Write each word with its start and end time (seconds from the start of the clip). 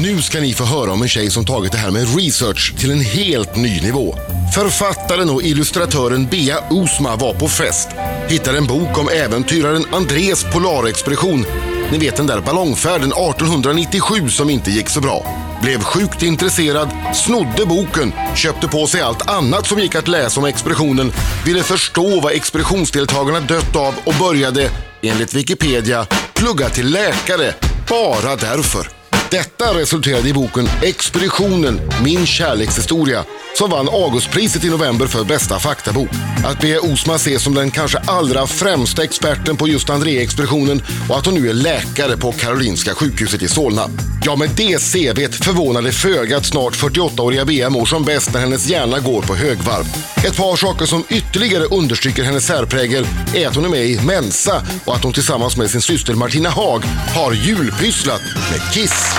Nu 0.00 0.22
ska 0.22 0.40
ni 0.40 0.52
få 0.52 0.64
höra 0.64 0.92
om 0.92 1.02
en 1.02 1.08
tjej 1.08 1.30
som 1.30 1.44
tagit 1.44 1.72
det 1.72 1.78
här 1.78 1.90
med 1.90 2.16
research 2.16 2.74
till 2.78 2.90
en 2.90 3.00
helt 3.00 3.56
ny 3.56 3.80
nivå. 3.80 4.14
Författaren 4.54 5.30
och 5.30 5.42
illustratören 5.42 6.26
Bea 6.26 6.58
Usma 6.70 7.16
var 7.16 7.34
på 7.34 7.48
fest. 7.48 7.88
Hittade 8.28 8.58
en 8.58 8.66
bok 8.66 8.98
om 8.98 9.08
äventyraren 9.08 9.84
Andres 9.92 10.44
polarexpedition. 10.44 11.46
Ni 11.92 11.98
vet 11.98 12.16
den 12.16 12.26
där 12.26 12.40
ballongfärden 12.40 13.12
1897 13.12 14.28
som 14.28 14.50
inte 14.50 14.70
gick 14.70 14.88
så 14.88 15.00
bra. 15.00 15.26
Blev 15.62 15.80
sjukt 15.80 16.22
intresserad, 16.22 16.88
snodde 17.14 17.66
boken, 17.66 18.12
köpte 18.34 18.68
på 18.68 18.86
sig 18.86 19.00
allt 19.00 19.30
annat 19.30 19.66
som 19.66 19.78
gick 19.78 19.94
att 19.94 20.08
läsa 20.08 20.40
om 20.40 20.46
expeditionen, 20.46 21.12
ville 21.44 21.62
förstå 21.62 22.20
vad 22.20 22.32
expeditionsdeltagarna 22.32 23.40
dött 23.40 23.76
av 23.76 23.94
och 24.04 24.14
började, 24.20 24.70
enligt 25.02 25.34
Wikipedia, 25.34 26.06
plugga 26.34 26.68
till 26.68 26.90
läkare. 26.90 27.54
Bara 27.88 28.36
därför. 28.36 28.95
Detta 29.36 29.78
resulterade 29.78 30.28
i 30.28 30.32
boken 30.32 30.68
Expeditionen, 30.82 31.80
min 32.04 32.26
kärlekshistoria 32.26 33.24
som 33.58 33.70
vann 33.70 33.88
Augustpriset 33.88 34.64
i 34.64 34.70
november 34.70 35.06
för 35.06 35.24
bästa 35.24 35.58
faktabok. 35.58 36.08
Att 36.44 36.60
Bea 36.60 36.80
Osma 36.80 37.14
ses 37.14 37.42
som 37.42 37.54
den 37.54 37.70
kanske 37.70 37.98
allra 37.98 38.46
främsta 38.46 39.04
experten 39.04 39.56
på 39.56 39.68
just 39.68 39.90
André-expeditionen 39.90 40.82
och 41.08 41.18
att 41.18 41.26
hon 41.26 41.34
nu 41.34 41.48
är 41.48 41.54
läkare 41.54 42.16
på 42.16 42.32
Karolinska 42.32 42.94
sjukhuset 42.94 43.42
i 43.42 43.48
Solna. 43.48 43.90
Ja, 44.24 44.36
med 44.36 44.50
det 44.56 44.78
CVt 44.78 45.44
förvånade 45.44 45.92
föga 45.92 46.36
att 46.36 46.46
snart 46.46 46.74
48-åriga 46.74 47.44
Bea 47.44 47.70
mår 47.70 47.86
som 47.86 48.04
bäst 48.04 48.32
när 48.32 48.40
hennes 48.40 48.66
hjärna 48.66 49.00
går 49.00 49.22
på 49.22 49.34
högvarv. 49.34 49.84
Ett 50.26 50.36
par 50.36 50.56
saker 50.56 50.86
som 50.86 51.04
ytterligare 51.08 51.64
understryker 51.64 52.22
hennes 52.22 52.46
särprägel 52.46 53.06
är 53.34 53.48
att 53.48 53.54
hon 53.54 53.64
är 53.64 53.68
med 53.68 53.86
i 53.86 54.00
Mensa 54.00 54.62
och 54.84 54.94
att 54.94 55.04
hon 55.04 55.12
tillsammans 55.12 55.56
med 55.56 55.70
sin 55.70 55.80
syster 55.80 56.14
Martina 56.14 56.50
Haag 56.50 56.84
har 57.14 57.32
julpysslat 57.32 58.22
med 58.50 58.72
Kiss. 58.72 59.16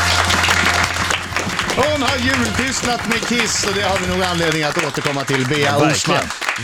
Hon 1.76 2.02
har 2.02 2.18
julpysslat 2.18 3.08
med 3.08 3.28
Kiss 3.28 3.66
och 3.68 3.74
det 3.76 3.82
har 3.82 4.00
vi 4.00 4.08
nog 4.08 4.24
anledning 4.24 4.64
att 4.64 4.78
återkomma 4.78 5.24
till. 5.24 5.48
Bea 5.48 5.60
Ja, 5.60 5.92
Osman. 5.92 6.18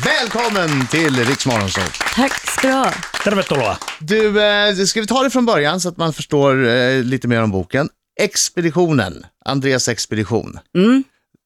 Välkommen 0.04 0.88
till 0.88 1.26
Riksmorgonzoo. 1.26 1.84
Tack 2.16 2.50
ska 2.50 2.68
du 2.68 2.74
ha. 2.74 2.92
Tervetuloa. 3.24 3.78
Du, 4.00 4.44
eh, 4.44 4.76
ska 4.86 5.02
vi 5.02 5.08
ta 5.08 5.24
det 5.24 5.30
från 5.30 5.46
början 5.46 5.80
så 5.80 5.90
att 5.90 5.98
man 5.98 6.14
förstår 6.14 6.68
eh, 6.68 7.04
lite 7.04 7.28
mer 7.28 7.44
om 7.44 7.52
boken? 7.52 7.90
Expeditionen, 8.20 9.26
Andreas 9.46 9.88
expedition. 9.88 10.60
Mm. 10.78 11.04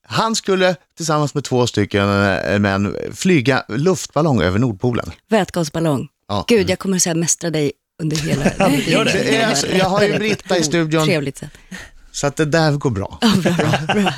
Han 0.08 0.36
skulle 0.36 0.76
tillsammans 0.98 1.34
med 1.34 1.44
två 1.44 1.68
stycken 1.68 2.10
eh, 2.10 2.60
män 2.60 2.96
flyga 3.14 3.64
luftballong 3.68 4.42
över 4.42 4.60
Nordpolen. 4.60 5.12
Vätgasballong. 5.30 6.08
Ja. 6.28 6.46
Gud, 6.48 6.70
jag 6.70 6.80
kommer 6.80 7.00
så 7.00 7.10
här 7.10 7.16
mästra 7.16 7.50
dig 7.50 7.72
under 8.02 8.18
hela... 8.18 8.44
gör 8.88 9.06
det. 9.06 9.12
Det 9.12 9.36
är, 9.38 9.48
alltså- 9.48 9.68
jag 9.68 9.86
har 9.86 10.04
ju 10.04 10.18
Britta 10.18 10.58
i 10.58 10.64
studion, 10.64 11.06
Trevligt 11.06 11.38
sätt. 11.38 11.52
så 12.12 12.28
att 12.28 12.36
det 12.36 12.46
där 12.46 12.72
går 12.72 12.90
bra. 12.90 13.20
Bra. 13.44 14.14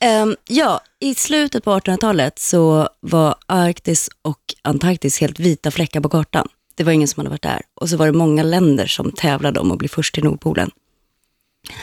Ehm, 0.00 0.36
ja, 0.48 0.80
i 1.00 1.14
slutet 1.14 1.64
på 1.64 1.70
1800-talet 1.78 2.38
så 2.38 2.88
var 3.00 3.34
Arktis 3.46 4.10
och 4.22 4.40
Antarktis 4.62 5.20
helt 5.20 5.40
vita 5.40 5.70
fläckar 5.70 6.00
på 6.00 6.08
kartan. 6.08 6.48
Det 6.74 6.84
var 6.84 6.92
ingen 6.92 7.08
som 7.08 7.20
hade 7.20 7.30
varit 7.30 7.42
där. 7.42 7.62
Och 7.74 7.88
så 7.88 7.96
var 7.96 8.06
det 8.06 8.12
många 8.12 8.42
länder 8.42 8.86
som 8.86 9.12
tävlade 9.12 9.60
om 9.60 9.72
att 9.72 9.78
bli 9.78 9.88
först 9.88 10.14
till 10.14 10.24
Nordpolen. 10.24 10.70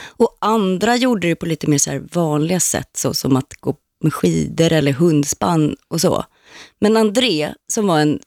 Och 0.06 0.38
andra 0.42 0.96
gjorde 0.96 1.28
det 1.28 1.36
på 1.36 1.46
lite 1.46 1.68
mer 1.68 1.78
så 1.78 2.02
vanliga 2.14 2.60
sätt, 2.60 2.90
så 2.94 3.14
som 3.14 3.36
att 3.36 3.54
gå 3.60 3.76
med 4.04 4.14
skidor 4.14 4.72
eller 4.72 4.92
hundspann 4.92 5.76
och 5.88 6.02
så. 6.02 6.26
Men 6.80 6.98
André, 6.98 7.54
som 7.74 7.88
var 7.88 8.00
en 8.00 8.20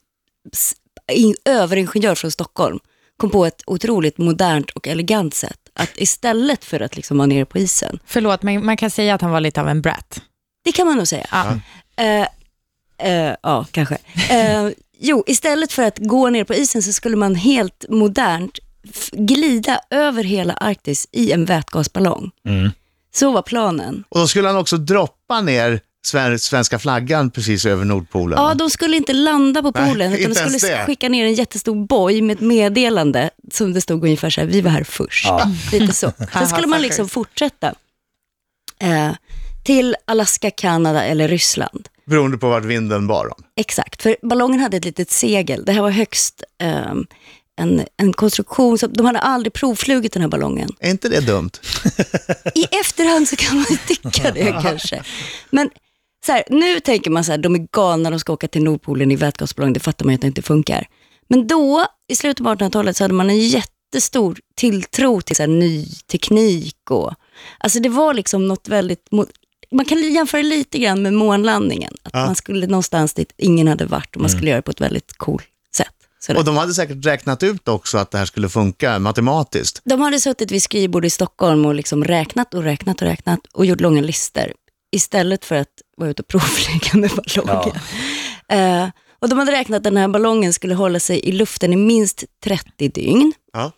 överingenjör 1.45 2.15
från 2.15 2.31
Stockholm, 2.31 2.79
kom 3.19 3.29
på 3.29 3.45
ett 3.45 3.61
otroligt 3.67 4.17
modernt 4.17 4.71
och 4.71 4.87
elegant 4.87 5.33
sätt. 5.33 5.59
Att 5.73 5.91
istället 5.95 6.65
för 6.65 6.79
att 6.79 6.95
liksom 6.95 7.17
vara 7.17 7.27
nere 7.27 7.45
på 7.45 7.57
isen, 7.57 7.99
Förlåt, 8.05 8.43
men 8.43 8.65
man 8.65 8.77
kan 8.77 8.89
säga 8.89 9.15
att 9.15 9.21
han 9.21 9.31
var 9.31 9.39
lite 9.39 9.61
av 9.61 9.69
en 9.69 9.81
brat. 9.81 10.21
det 10.63 10.71
kan 10.71 10.87
man 10.87 10.97
nog 10.97 11.07
säga. 11.07 11.27
Ja. 11.31 11.59
Eh, 12.03 12.27
eh, 13.11 13.35
ja, 13.43 13.65
kanske. 13.71 13.97
Eh, 14.29 14.69
jo, 14.99 15.23
istället 15.27 15.71
för 15.71 15.83
att 15.83 15.97
gå 15.97 16.29
ner 16.29 16.43
på 16.43 16.53
isen 16.53 16.83
så 16.83 16.93
skulle 16.93 17.15
man 17.15 17.35
helt 17.35 17.85
modernt 17.89 18.59
glida 19.11 19.79
över 19.89 20.23
hela 20.23 20.53
Arktis 20.53 21.07
i 21.11 21.31
en 21.31 21.45
vätgasballong. 21.45 22.31
Mm. 22.45 22.71
Så 23.15 23.31
var 23.31 23.41
planen. 23.41 24.03
Och 24.09 24.19
då 24.19 24.27
skulle 24.27 24.47
han 24.47 24.57
också 24.57 24.77
droppa 24.77 25.41
ner 25.41 25.81
svenska 26.39 26.79
flaggan 26.79 27.31
precis 27.31 27.65
över 27.65 27.85
Nordpolen. 27.85 28.39
Ja, 28.39 28.53
de 28.53 28.69
skulle 28.69 28.97
inte 28.97 29.13
landa 29.13 29.61
på 29.61 29.71
Nej, 29.75 29.89
poolen, 29.89 30.13
utan 30.13 30.29
de 30.29 30.59
skulle 30.59 30.75
det. 30.77 30.85
skicka 30.85 31.09
ner 31.09 31.25
en 31.25 31.33
jättestor 31.33 31.85
boj 31.85 32.21
med 32.21 32.35
ett 32.35 32.41
meddelande 32.41 33.29
som 33.51 33.73
det 33.73 33.81
stod 33.81 34.03
ungefär 34.03 34.29
så 34.29 34.41
här, 34.41 34.47
vi 34.47 34.61
var 34.61 34.71
här 34.71 34.83
först. 34.83 35.25
Ja. 35.25 35.51
Lite 35.71 35.93
så. 35.93 36.11
Sen 36.33 36.47
skulle 36.47 36.67
man 36.67 36.81
liksom 36.81 37.09
fortsätta 37.09 37.73
eh, 38.79 39.11
till 39.63 39.95
Alaska, 40.05 40.51
Kanada 40.51 41.03
eller 41.03 41.27
Ryssland. 41.27 41.87
Beroende 42.05 42.37
på 42.37 42.49
vart 42.49 42.65
vinden 42.65 43.07
bar 43.07 43.27
dem. 43.27 43.43
Exakt, 43.55 44.01
för 44.01 44.15
ballongen 44.21 44.59
hade 44.59 44.77
ett 44.77 44.85
litet 44.85 45.11
segel. 45.11 45.65
Det 45.65 45.71
här 45.71 45.81
var 45.81 45.89
högst 45.89 46.43
ehm, 46.61 47.05
en, 47.55 47.85
en 47.97 48.13
konstruktion, 48.13 48.77
så 48.77 48.87
de 48.87 49.05
hade 49.05 49.19
aldrig 49.19 49.53
provflugit 49.53 50.13
den 50.13 50.21
här 50.21 50.29
ballongen. 50.29 50.69
Är 50.79 50.89
inte 50.89 51.09
det 51.09 51.21
dumt? 51.21 51.51
I 52.55 52.63
efterhand 52.63 53.27
så 53.27 53.35
kan 53.35 53.55
man 53.55 53.65
tycka 53.87 54.31
det 54.31 54.51
kanske. 54.63 55.03
Men 55.49 55.69
så 56.25 56.31
här, 56.31 56.43
nu 56.49 56.79
tänker 56.79 57.11
man 57.11 57.23
så 57.23 57.31
här, 57.31 57.37
de 57.37 57.55
är 57.55 57.67
galna, 57.71 58.09
de 58.09 58.19
ska 58.19 58.33
åka 58.33 58.47
till 58.47 58.63
Nordpolen 58.63 59.11
i 59.11 59.15
vätgasballong, 59.15 59.73
det 59.73 59.79
fattar 59.79 60.05
man 60.05 60.11
ju 60.11 60.15
att 60.15 60.21
det 60.21 60.27
inte 60.27 60.41
funkar. 60.41 60.87
Men 61.27 61.47
då, 61.47 61.85
i 62.07 62.15
slutet 62.15 62.43
på 62.43 62.49
1800-talet, 62.49 62.97
så 62.97 63.03
hade 63.03 63.13
man 63.13 63.29
en 63.29 63.39
jättestor 63.39 64.39
tilltro 64.55 65.21
till 65.21 65.35
så 65.35 65.43
här, 65.43 65.47
ny 65.47 65.85
teknik. 66.11 66.91
Och, 66.91 67.13
alltså 67.57 67.79
det 67.79 67.89
var 67.89 68.13
liksom 68.13 68.47
något 68.47 68.67
väldigt, 68.67 69.07
man 69.71 69.85
kan 69.85 70.13
jämföra 70.13 70.41
lite 70.41 70.79
grann 70.79 71.01
med 71.01 71.13
månlandningen. 71.13 71.93
Att 72.03 72.13
man 72.13 72.35
skulle 72.35 72.67
någonstans 72.67 73.13
dit 73.13 73.33
ingen 73.37 73.67
hade 73.67 73.85
varit 73.85 74.15
och 74.15 74.21
man 74.21 74.29
skulle 74.29 74.49
göra 74.49 74.57
det 74.57 74.61
på 74.61 74.71
ett 74.71 74.81
väldigt 74.81 75.17
coolt 75.17 75.45
sätt. 75.75 75.87
Så 76.19 76.37
Och 76.37 76.45
de 76.45 76.57
hade 76.57 76.73
säkert 76.73 77.05
räknat 77.05 77.43
ut 77.43 77.67
också 77.67 77.97
att 77.97 78.11
det 78.11 78.17
här 78.17 78.25
skulle 78.25 78.49
funka 78.49 78.99
matematiskt. 78.99 79.81
De 79.83 80.01
hade 80.01 80.19
suttit 80.19 80.51
vid 80.51 80.63
skrivbord 80.63 81.05
i 81.05 81.09
Stockholm 81.09 81.65
och 81.65 81.75
liksom 81.75 82.03
räknat 82.03 82.53
och 82.53 82.63
räknat 82.63 83.01
och 83.01 83.07
räknat 83.07 83.39
och 83.53 83.65
gjort 83.65 83.81
långa 83.81 84.01
listor 84.01 84.53
istället 84.91 85.45
för 85.45 85.55
att 85.55 85.81
vara 85.97 86.09
ute 86.09 86.21
och 86.21 86.27
provflyga 86.27 86.97
med 86.97 87.11
ballongen. 87.11 87.75
Eh, 88.49 88.89
och 89.19 89.29
de 89.29 89.39
hade 89.39 89.51
räknat 89.51 89.77
att 89.77 89.83
den 89.83 89.97
här 89.97 90.07
ballongen 90.07 90.53
skulle 90.53 90.75
hålla 90.75 90.99
sig 90.99 91.19
i 91.19 91.31
luften 91.31 91.73
i 91.73 91.75
minst 91.75 92.23
30 92.43 92.89
dygn. 92.89 93.33
Ja. 93.53 93.71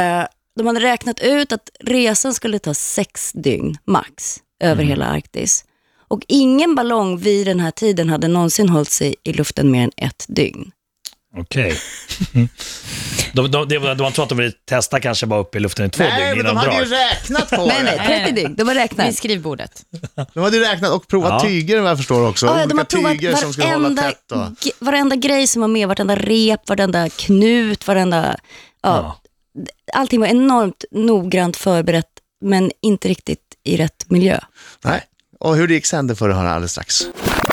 Eh, 0.00 0.26
de 0.56 0.66
hade 0.66 0.80
räknat 0.80 1.20
ut 1.20 1.52
att 1.52 1.70
resan 1.80 2.34
skulle 2.34 2.58
ta 2.58 2.74
sex 2.74 3.32
dygn 3.32 3.76
max 3.84 4.40
över 4.62 4.84
hela 4.84 5.06
Arktis. 5.06 5.64
Och 6.08 6.24
ingen 6.28 6.74
ballong 6.74 7.18
vid 7.18 7.46
den 7.46 7.60
här 7.60 7.70
tiden 7.70 8.08
hade 8.08 8.28
någonsin 8.28 8.68
hållit 8.68 8.90
sig 8.90 9.14
i 9.24 9.32
luften 9.32 9.70
mer 9.70 9.82
än 9.84 9.90
ett 9.96 10.24
dygn. 10.28 10.70
Okej. 11.36 11.78
Mm. 12.34 12.48
De, 13.32 13.50
de, 13.50 13.68
de, 13.68 13.78
de, 13.78 13.96
de 13.96 14.12
tror 14.12 14.22
att 14.22 14.28
de 14.28 14.38
vill 14.38 14.52
testa 14.68 15.00
kanske 15.00 15.26
bara 15.26 15.40
upp 15.40 15.54
i 15.56 15.60
luften 15.60 15.86
i 15.86 15.90
två 15.90 16.04
Nej, 16.04 16.12
dygn 16.16 16.28
men 16.28 16.38
innan 16.38 16.54
de 16.54 16.70
de 16.70 16.70
hade 16.76 16.84
ju 16.84 16.90
drar. 16.90 16.98
räknat 16.98 17.50
på 17.50 17.66
Nej, 17.66 17.82
nej, 17.84 17.98
det. 17.98 18.24
30 18.24 18.32
dygn. 18.32 18.54
De 18.56 18.68
har 18.68 18.74
räknat. 18.74 19.06
Vid 19.08 19.16
skrivbordet. 19.16 19.82
De 20.34 20.42
hade 20.42 20.56
ju 20.56 20.62
räknat 20.64 20.90
och 20.90 21.08
provat 21.08 21.30
Ja. 21.32 21.40
tyger 21.48 21.80
vad 21.80 21.90
jag 21.90 21.98
förstår 21.98 22.28
också. 22.28 22.46
Ja, 22.46 22.60
ja, 22.60 22.66
de 22.66 22.78
har 22.78 22.84
provat 22.84 23.12
tyger 23.12 23.34
som 23.36 23.52
skulle 23.52 23.66
hålla 23.68 23.78
varenda, 23.78 24.02
tätt. 24.02 24.32
Och... 24.32 24.86
varenda 24.86 25.16
grej 25.16 25.46
som 25.46 25.60
var 25.60 25.68
med, 25.68 25.88
varenda 25.88 26.16
rep, 26.16 26.68
varenda 26.68 27.08
knut, 27.08 27.86
varenda... 27.86 28.36
Ja, 28.82 29.18
Allting 29.92 30.20
var 30.20 30.26
enormt 30.26 30.84
noggrant 30.90 31.56
förberett, 31.56 32.06
men 32.40 32.70
inte 32.82 33.08
riktigt 33.08 33.40
i 33.64 33.76
rätt 33.76 34.04
miljö. 34.10 34.38
Nej. 34.84 35.02
Och 35.40 35.56
hur 35.56 35.68
det 35.68 35.74
gick 35.74 35.86
sen, 35.86 36.06
det 36.06 36.16
får 36.16 36.28
du 36.28 36.34
höra 36.34 36.50
alldeles 36.52 36.70
strax. 36.72 37.02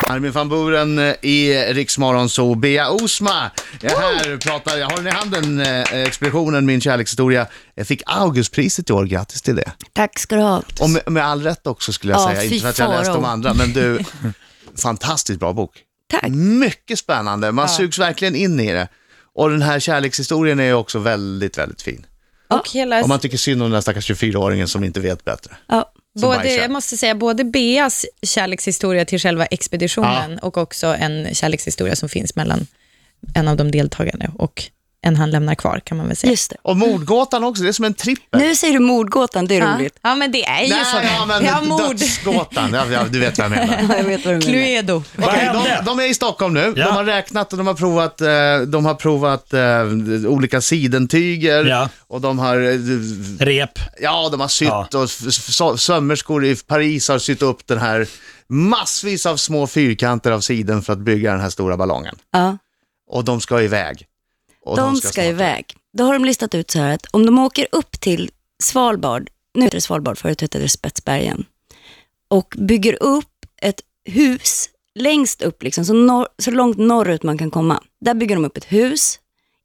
Armin 0.09 0.31
van 0.31 0.49
Buren 0.49 0.99
eh, 0.99 1.15
i 1.21 1.65
Riksmorgon 1.73 2.29
så 2.29 2.55
Bea 2.55 2.89
Osma 2.89 3.51
är 3.81 3.89
här 3.89 4.33
och 4.33 4.41
pratar. 4.41 4.77
Jag 4.77 4.89
har 4.89 4.97
den 4.97 5.07
i 5.07 5.09
handen, 5.09 5.59
eh, 5.61 5.93
Expeditionen, 6.01 6.65
min 6.65 6.81
kärlekshistoria. 6.81 7.47
Jag 7.75 7.87
fick 7.87 8.01
Augustpriset 8.05 8.89
i 8.89 8.93
år, 8.93 9.05
grattis 9.05 9.41
till 9.41 9.55
det. 9.55 9.71
Tack 9.93 10.19
ska 10.19 10.35
du 10.35 10.41
ha. 10.41 10.63
Och 10.81 10.89
med, 10.89 11.11
med 11.11 11.25
all 11.25 11.43
rätt 11.43 11.67
också 11.67 11.93
skulle 11.93 12.13
jag 12.13 12.21
Ja, 12.21 12.27
säga. 12.27 12.43
Inte 12.43 12.59
för 12.59 12.69
att 12.69 12.79
jag 12.79 12.89
läst 12.89 13.13
de 13.13 13.25
andra, 13.25 13.53
men 13.53 13.73
du, 13.73 13.99
fantastiskt 14.81 15.39
bra 15.39 15.53
bok. 15.53 15.71
Tack. 16.11 16.29
Mycket 16.31 16.99
spännande, 16.99 17.51
man 17.51 17.69
sugs 17.69 17.99
verkligen 17.99 18.35
in 18.35 18.59
i 18.59 18.73
det. 18.73 18.87
Och 19.35 19.49
den 19.49 19.61
här 19.61 19.79
kärlekshistorien 19.79 20.59
är 20.59 20.73
också 20.73 20.99
väldigt, 20.99 21.57
väldigt 21.57 21.81
fin. 21.81 22.05
Och 22.47 22.69
hela, 22.69 23.01
Och 23.01 23.09
man 23.09 23.19
tycker 23.19 23.37
synd 23.37 23.61
om 23.61 23.69
den 23.69 23.73
där 23.73 23.81
stackars 23.81 24.11
24-åringen 24.11 24.65
som 24.67 24.83
inte 24.83 24.99
vet 24.99 25.25
bättre. 25.25 25.55
Ja. 25.67 25.91
Både, 26.21 26.55
jag 26.55 26.71
måste 26.71 26.97
säga, 26.97 27.15
både 27.15 27.43
Beas 27.43 28.05
kärlekshistoria 28.21 29.05
till 29.05 29.19
själva 29.19 29.45
expeditionen 29.45 30.39
och 30.39 30.57
också 30.57 30.87
en 30.87 31.35
kärlekshistoria 31.35 31.95
som 31.95 32.09
finns 32.09 32.35
mellan 32.35 32.67
en 33.35 33.47
av 33.47 33.57
de 33.57 33.71
deltagande 33.71 34.31
och 34.37 34.63
än 35.05 35.15
han 35.15 35.31
lämnar 35.31 35.55
kvar, 35.55 35.81
kan 35.85 35.97
man 35.97 36.07
väl 36.07 36.15
säga. 36.15 36.31
Just 36.31 36.49
det. 36.49 36.55
Och 36.61 36.77
mordgåtan 36.77 37.43
också, 37.43 37.63
det 37.63 37.69
är 37.69 37.73
som 37.73 37.85
en 37.85 37.93
trippel. 37.93 38.41
Nu 38.41 38.55
säger 38.55 38.73
du 38.73 38.79
mordgåtan, 38.79 39.47
det 39.47 39.55
är 39.57 39.59
Ja. 39.61 39.75
roligt. 39.77 39.99
ja, 40.01 40.15
men 40.15 40.31
det 40.31 40.45
är 40.45 40.63
ju 40.63 40.69
Nej, 40.69 40.85
så. 40.85 40.97
ja, 41.03 41.25
men 41.25 41.45
ja, 41.45 41.61
mord. 41.61 41.95
dödsgåtan, 41.95 42.73
ja, 42.73 42.85
ja, 42.91 43.03
du 43.09 43.19
vet 43.19 43.37
vad 43.37 43.45
jag 43.45 43.51
menar. 43.51 43.85
Ja, 43.89 43.97
jag 43.97 44.03
vet 44.03 44.25
vad 44.25 44.33
du 44.33 44.37
menar. 44.39 44.51
Cluedo. 44.51 45.03
Hände? 45.17 45.75
de, 45.79 45.85
de 45.85 45.99
är 45.99 46.09
i 46.09 46.13
Stockholm 46.13 46.53
nu. 46.53 46.73
Ja. 46.75 46.85
De 46.87 46.95
har 46.95 47.03
räknat 47.05 47.51
och 47.51 47.57
de 47.57 47.67
har 47.67 47.73
provat, 47.73 48.21
eh, 48.21 48.27
de 48.67 48.85
har 48.85 48.93
provat 48.95 49.53
eh, 49.53 50.31
olika 50.31 50.61
sidentyger 50.61 51.65
Ja. 51.65 51.89
och 52.07 52.21
de 52.21 52.39
har, 52.39 52.57
eh, 52.61 52.77
Rep. 53.45 53.79
ja, 54.01 54.29
de 54.31 54.39
har 54.39 54.47
sytt 54.47 54.67
Ja. 54.67 54.87
och 55.71 55.79
sömmerskor 55.79 56.45
i 56.45 56.55
Paris 56.55 57.09
har 57.09 57.19
sytt 57.19 57.41
upp 57.41 57.67
den 57.67 57.77
här 57.79 58.07
massvis 58.49 59.25
av 59.25 59.37
små 59.37 59.67
fyrkanter 59.67 60.31
av 60.31 60.39
siden 60.41 60.81
för 60.81 60.93
att 60.93 60.99
bygga 60.99 61.31
den 61.31 61.41
här 61.41 61.49
stora 61.49 61.77
ballongen. 61.77 62.15
Ja. 62.31 62.57
Och 63.11 63.23
de 63.25 63.41
ska 63.41 63.61
iväg. 63.61 64.05
Och 64.65 64.77
De 64.77 64.95
ska 64.95 65.09
snart- 65.11 65.25
iväg. 65.25 65.65
Då 65.97 66.03
har 66.03 66.13
de 66.13 66.25
listat 66.25 66.55
ut 66.55 66.71
så 66.71 66.79
här 66.79 66.93
att 66.95 67.05
om 67.11 67.25
de 67.25 67.39
åker 67.39 67.67
upp 67.71 67.99
till 67.99 68.31
Svalbard, 68.63 69.29
nu 69.53 69.63
heter 69.63 69.77
det 69.77 69.81
Svalbard, 69.81 70.17
förut 70.17 70.41
hette 70.41 70.59
det 70.59 70.69
Spetsbergen, 70.69 71.45
och 72.27 72.55
bygger 72.57 73.03
upp 73.03 73.45
ett 73.61 73.81
hus 74.05 74.69
längst 74.95 75.41
upp, 75.41 75.63
liksom, 75.63 75.85
så, 75.85 75.93
norr, 75.93 76.27
så 76.37 76.51
långt 76.51 76.77
norrut 76.77 77.23
man 77.23 77.37
kan 77.37 77.51
komma. 77.51 77.83
Där 78.01 78.13
bygger 78.13 78.35
de 78.35 78.45
upp 78.45 78.57
ett 78.57 78.71
hus. 78.71 79.19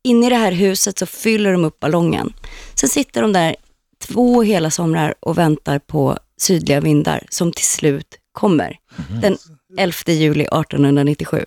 Inne 0.05 0.27
i 0.27 0.31
det 0.31 0.37
här 0.37 0.53
huset 0.53 0.99
så 0.99 1.07
fyller 1.07 1.53
de 1.53 1.65
upp 1.65 1.81
ballongen. 1.81 2.33
Sen 2.75 2.89
sitter 2.89 3.23
de 3.23 3.33
där 3.33 3.57
två 3.99 4.43
hela 4.43 4.71
somrar 4.71 5.15
och 5.21 5.39
väntar 5.39 5.79
på 5.79 6.19
sydliga 6.41 6.81
vindar 6.81 7.27
som 7.29 7.53
till 7.53 7.65
slut 7.65 8.19
kommer. 8.33 8.79
Den 9.23 9.39
11 9.79 9.95
juli 10.07 10.45
1897. 10.45 11.45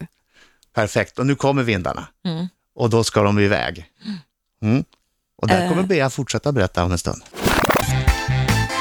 Perfekt, 0.74 1.20
och 1.20 1.26
nu 1.26 1.36
kommer 1.36 1.64
vindarna. 1.64 2.08
Mm. 2.26 2.48
Och 2.78 2.90
då 2.90 3.04
ska 3.04 3.22
de 3.24 3.40
iväg. 3.40 3.86
Mm. 4.64 4.84
Och 5.42 5.48
där 5.48 5.62
Eh. 5.64 5.70
kommer 5.70 5.84
Bea 5.84 6.10
fortsätta 6.10 6.52
berätta 6.52 6.84
om 6.84 6.92
en 6.92 6.98
stund. 6.98 7.22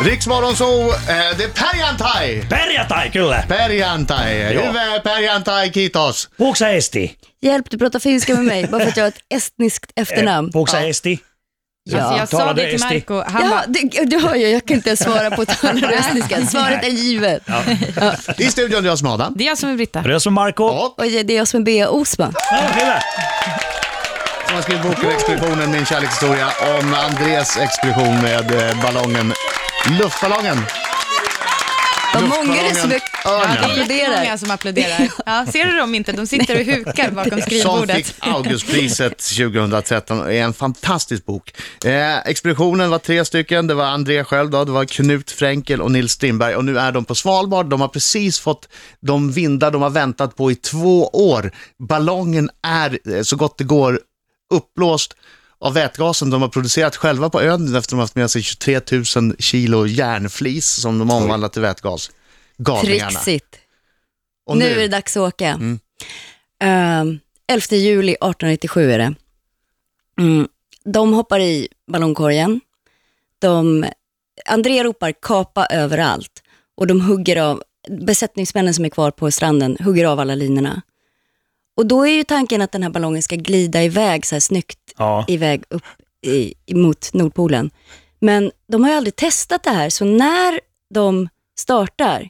Riksmorgon 0.04 0.56
så, 0.56 0.90
eh, 0.92 0.96
det 1.38 1.44
är 1.44 1.48
perjantai! 1.48 2.46
Perjantai, 2.48 3.10
kyllä. 3.10 3.44
Perjantai, 3.48 4.54
Ja. 4.54 4.60
hyvää 4.62 5.00
perjantai, 5.00 5.70
kiitos! 5.70 6.28
Puhuuko 6.38 6.54
sä 6.56 6.68
esti? 6.76 7.16
Hjälp, 7.42 7.70
du 7.70 7.78
pratar 7.78 7.98
finska 7.98 8.34
med 8.34 8.44
mig 8.44 8.66
bara 8.66 8.80
för 8.80 8.88
att 8.88 8.96
jag 8.96 9.04
har 9.04 9.08
ett 9.08 9.20
estniskt 9.34 9.92
efternamn. 9.96 10.48
Eh, 10.48 10.52
Puhuuko 10.52 10.70
sä 10.72 10.78
esti? 10.88 11.18
Ja. 11.84 12.00
Alltså, 12.00 12.18
jag 12.18 12.28
sa 12.28 12.52
det 12.52 12.70
till? 12.70 12.80
Marco, 12.80 13.22
han 13.26 13.50
Ja, 13.50 13.62
det, 13.68 14.04
du 14.04 14.18
hör 14.18 14.34
ju, 14.34 14.48
jag 14.48 14.64
kan 14.66 14.76
inte 14.76 14.96
svara 14.96 15.30
på 15.30 15.44
talande 15.44 15.94
estniska. 16.00 16.46
Svaret 16.46 16.84
är 16.84 16.88
givet. 16.88 17.42
I 18.38 18.44
studion 18.50 18.84
är 18.84 18.88
jag 18.88 18.98
som 18.98 19.08
Adam. 19.08 19.34
det 19.36 19.44
är 19.44 19.48
jag 19.48 19.58
som 19.58 19.70
är 19.70 19.76
Britta. 19.76 19.98
Är 19.98 20.08
det 20.08 20.20
som 20.20 20.34
Marco? 20.34 20.64
Och 20.64 20.98
Och 20.98 21.04
det 21.06 21.32
är 21.32 21.36
jag 21.36 21.48
som 21.48 21.60
är 21.60 21.64
Bea 21.64 21.88
Osman. 21.88 22.34
Ja, 22.50 23.00
har 24.56 24.62
skrivit 24.62 24.82
boken 24.82 25.10
Expeditionen, 25.10 25.70
min 25.70 25.86
kärlekshistoria 25.86 26.48
om 26.78 26.94
Andres 26.94 27.56
expedition 27.56 28.22
med 28.22 28.70
eh, 28.70 28.82
ballongen, 28.82 29.32
luftballongen. 30.00 30.56
Vad 32.14 32.22
många 32.22 32.52
det 32.62 32.68
är 32.68 32.74
som 32.74 32.90
Ja, 33.24 33.46
det 33.46 33.58
är 33.58 33.70
applåderar. 33.72 33.94
jättemånga 34.10 34.38
som 34.38 34.50
applåderar. 34.50 35.08
Ja, 35.26 35.46
ser 35.52 35.64
du 35.64 35.76
dem 35.76 35.94
inte? 35.94 36.12
De 36.12 36.26
sitter 36.26 36.60
och 36.60 36.66
hukar 36.66 37.10
bakom 37.10 37.30
Som 37.30 37.40
skrivbordet. 37.42 37.96
fick 38.06 38.14
Augustpriset 38.26 39.18
2013. 39.18 40.18
Det 40.26 40.34
är 40.38 40.44
en 40.44 40.52
fantastisk 40.52 41.26
bok. 41.26 41.52
Eh, 41.84 42.16
expeditionen 42.18 42.90
var 42.90 42.98
tre 42.98 43.24
stycken. 43.24 43.66
Det 43.66 43.74
var 43.74 43.84
André 43.84 44.24
själv, 44.24 44.50
då, 44.50 44.64
det 44.64 44.72
var 44.72 44.84
Knut 44.84 45.30
Fränkel 45.30 45.82
och 45.82 45.90
Nils 45.90 46.12
Strindberg. 46.12 46.54
Och 46.56 46.64
nu 46.64 46.78
är 46.78 46.92
de 46.92 47.04
på 47.04 47.14
Svalbard. 47.14 47.66
De 47.66 47.80
har 47.80 47.88
precis 47.88 48.40
fått 48.40 48.68
de 49.00 49.32
vindar 49.32 49.70
de 49.70 49.82
har 49.82 49.90
väntat 49.90 50.36
på 50.36 50.50
i 50.50 50.54
två 50.54 51.08
år. 51.08 51.50
Ballongen 51.88 52.50
är 52.66 52.98
eh, 53.16 53.22
så 53.22 53.36
gott 53.36 53.58
det 53.58 53.64
går 53.64 54.00
uppblåst 54.54 55.16
av 55.58 55.74
vätgasen 55.74 56.30
de 56.30 56.42
har 56.42 56.48
producerat 56.48 56.96
själva 56.96 57.30
på 57.30 57.42
ön 57.42 57.64
efter 57.66 57.78
att 57.78 57.88
de 57.88 57.96
har 57.96 58.02
haft 58.02 58.14
med 58.14 58.30
sig 58.30 58.42
23 58.42 58.80
000 59.16 59.36
kilo 59.38 59.86
järnflis 59.86 60.66
som 60.66 60.98
de 60.98 61.10
omvandlat 61.10 61.52
till 61.52 61.62
vätgas. 61.62 62.10
Galningarna. 62.58 63.10
Trixigt. 63.10 63.56
Och 64.46 64.56
Nu 64.56 64.64
är 64.64 64.76
det 64.76 64.88
dags 64.88 65.16
att 65.16 65.20
åka. 65.20 65.48
Mm. 65.48 65.78
Ehm, 66.60 67.18
11 67.48 67.76
juli 67.76 68.12
1897 68.12 68.92
är 68.92 68.98
det. 68.98 69.14
Mm. 70.20 70.48
De 70.84 71.12
hoppar 71.12 71.40
i 71.40 71.68
ballongkorgen. 71.92 72.60
De, 73.38 73.86
André 74.46 74.84
ropar 74.84 75.12
kapa 75.22 75.66
överallt 75.66 76.42
och 76.76 76.86
de 76.86 77.00
hugger 77.00 77.36
av, 77.36 77.62
besättningsmännen 78.00 78.74
som 78.74 78.84
är 78.84 78.88
kvar 78.88 79.10
på 79.10 79.30
stranden 79.30 79.76
hugger 79.80 80.04
av 80.04 80.20
alla 80.20 80.34
linorna. 80.34 80.82
Och 81.76 81.86
då 81.86 82.06
är 82.06 82.12
ju 82.12 82.24
tanken 82.24 82.62
att 82.62 82.72
den 82.72 82.82
här 82.82 82.90
ballongen 82.90 83.22
ska 83.22 83.36
glida 83.36 83.82
iväg 83.84 84.26
så 84.26 84.34
här 84.34 84.40
snyggt 84.40 84.78
Ja. 84.98 85.24
iväg 85.28 85.62
upp 85.70 85.82
i, 86.26 86.54
mot 86.74 87.12
Nordpolen. 87.14 87.70
Men 88.20 88.50
de 88.68 88.82
har 88.84 88.90
ju 88.90 88.96
aldrig 88.96 89.16
testat 89.16 89.62
det 89.62 89.70
här, 89.70 89.90
så 89.90 90.04
när 90.04 90.60
de 90.94 91.28
startar 91.58 92.28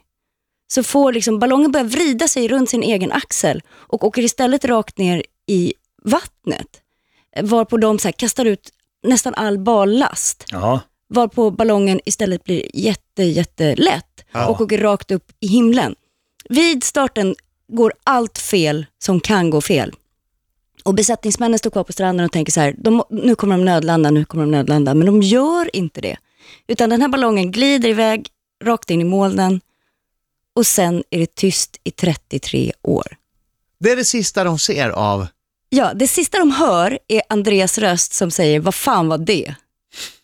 så 0.73 0.83
får 0.83 1.13
liksom 1.13 1.39
ballongen 1.39 1.71
börja 1.71 1.83
vrida 1.83 2.27
sig 2.27 2.47
runt 2.47 2.69
sin 2.69 2.83
egen 2.83 3.11
axel 3.11 3.61
och 3.71 4.03
åker 4.03 4.21
istället 4.21 4.65
rakt 4.65 4.97
ner 4.97 5.23
i 5.47 5.73
vattnet. 6.03 6.67
Varpå 7.41 7.77
de 7.77 7.99
så 7.99 8.11
kastar 8.11 8.45
ut 8.45 8.69
nästan 9.03 9.33
all 9.35 9.59
ballast. 9.59 10.43
Ja. 10.51 10.79
Varpå 11.09 11.51
ballongen 11.51 11.99
istället 12.05 12.43
blir 12.43 12.63
jätte, 12.73 13.23
jättelätt 13.23 14.25
Ja. 14.31 14.47
och 14.47 14.61
åker 14.61 14.77
rakt 14.77 15.11
upp 15.11 15.31
i 15.39 15.47
himlen. 15.47 15.95
Vid 16.49 16.83
starten 16.83 17.35
går 17.71 17.93
allt 18.03 18.37
fel 18.37 18.85
som 18.99 19.19
kan 19.19 19.49
gå 19.49 19.61
fel. 19.61 19.93
Och 20.83 20.93
besättningsmännen 20.93 21.59
står 21.59 21.69
kvar 21.69 21.83
på 21.83 21.93
stranden 21.93 22.25
och 22.25 22.31
tänker 22.31 22.51
så 22.51 22.59
här, 22.59 22.75
de, 22.77 23.03
nu 23.09 23.35
kommer 23.35 23.57
de 23.57 23.65
nödlanda, 23.65 24.11
nu 24.11 24.25
kommer 24.25 24.43
de 24.43 24.51
nödlanda. 24.51 24.93
Men 24.93 25.05
de 25.05 25.21
gör 25.21 25.75
inte 25.75 26.01
det. 26.01 26.17
Utan 26.67 26.89
den 26.89 27.01
här 27.01 27.07
ballongen 27.07 27.51
glider 27.51 27.89
iväg 27.89 28.27
rakt 28.63 28.89
in 28.89 29.01
i 29.01 29.03
molnen 29.03 29.61
och 30.55 30.67
sen 30.67 31.03
är 31.09 31.19
det 31.19 31.35
tyst 31.35 31.77
i 31.83 31.91
33 31.91 32.71
år. 32.81 33.17
Det 33.79 33.91
är 33.91 33.95
det 33.95 34.05
sista 34.05 34.43
de 34.43 34.59
ser 34.59 34.89
av 34.89 35.27
Ja, 35.69 35.93
det 35.93 36.07
sista 36.07 36.39
de 36.39 36.51
hör 36.51 36.99
är 37.07 37.21
Andreas 37.29 37.77
röst 37.77 38.13
som 38.13 38.31
säger, 38.31 38.59
vad 38.59 38.75
fan 38.75 39.07
var 39.07 39.17
det? 39.17 39.55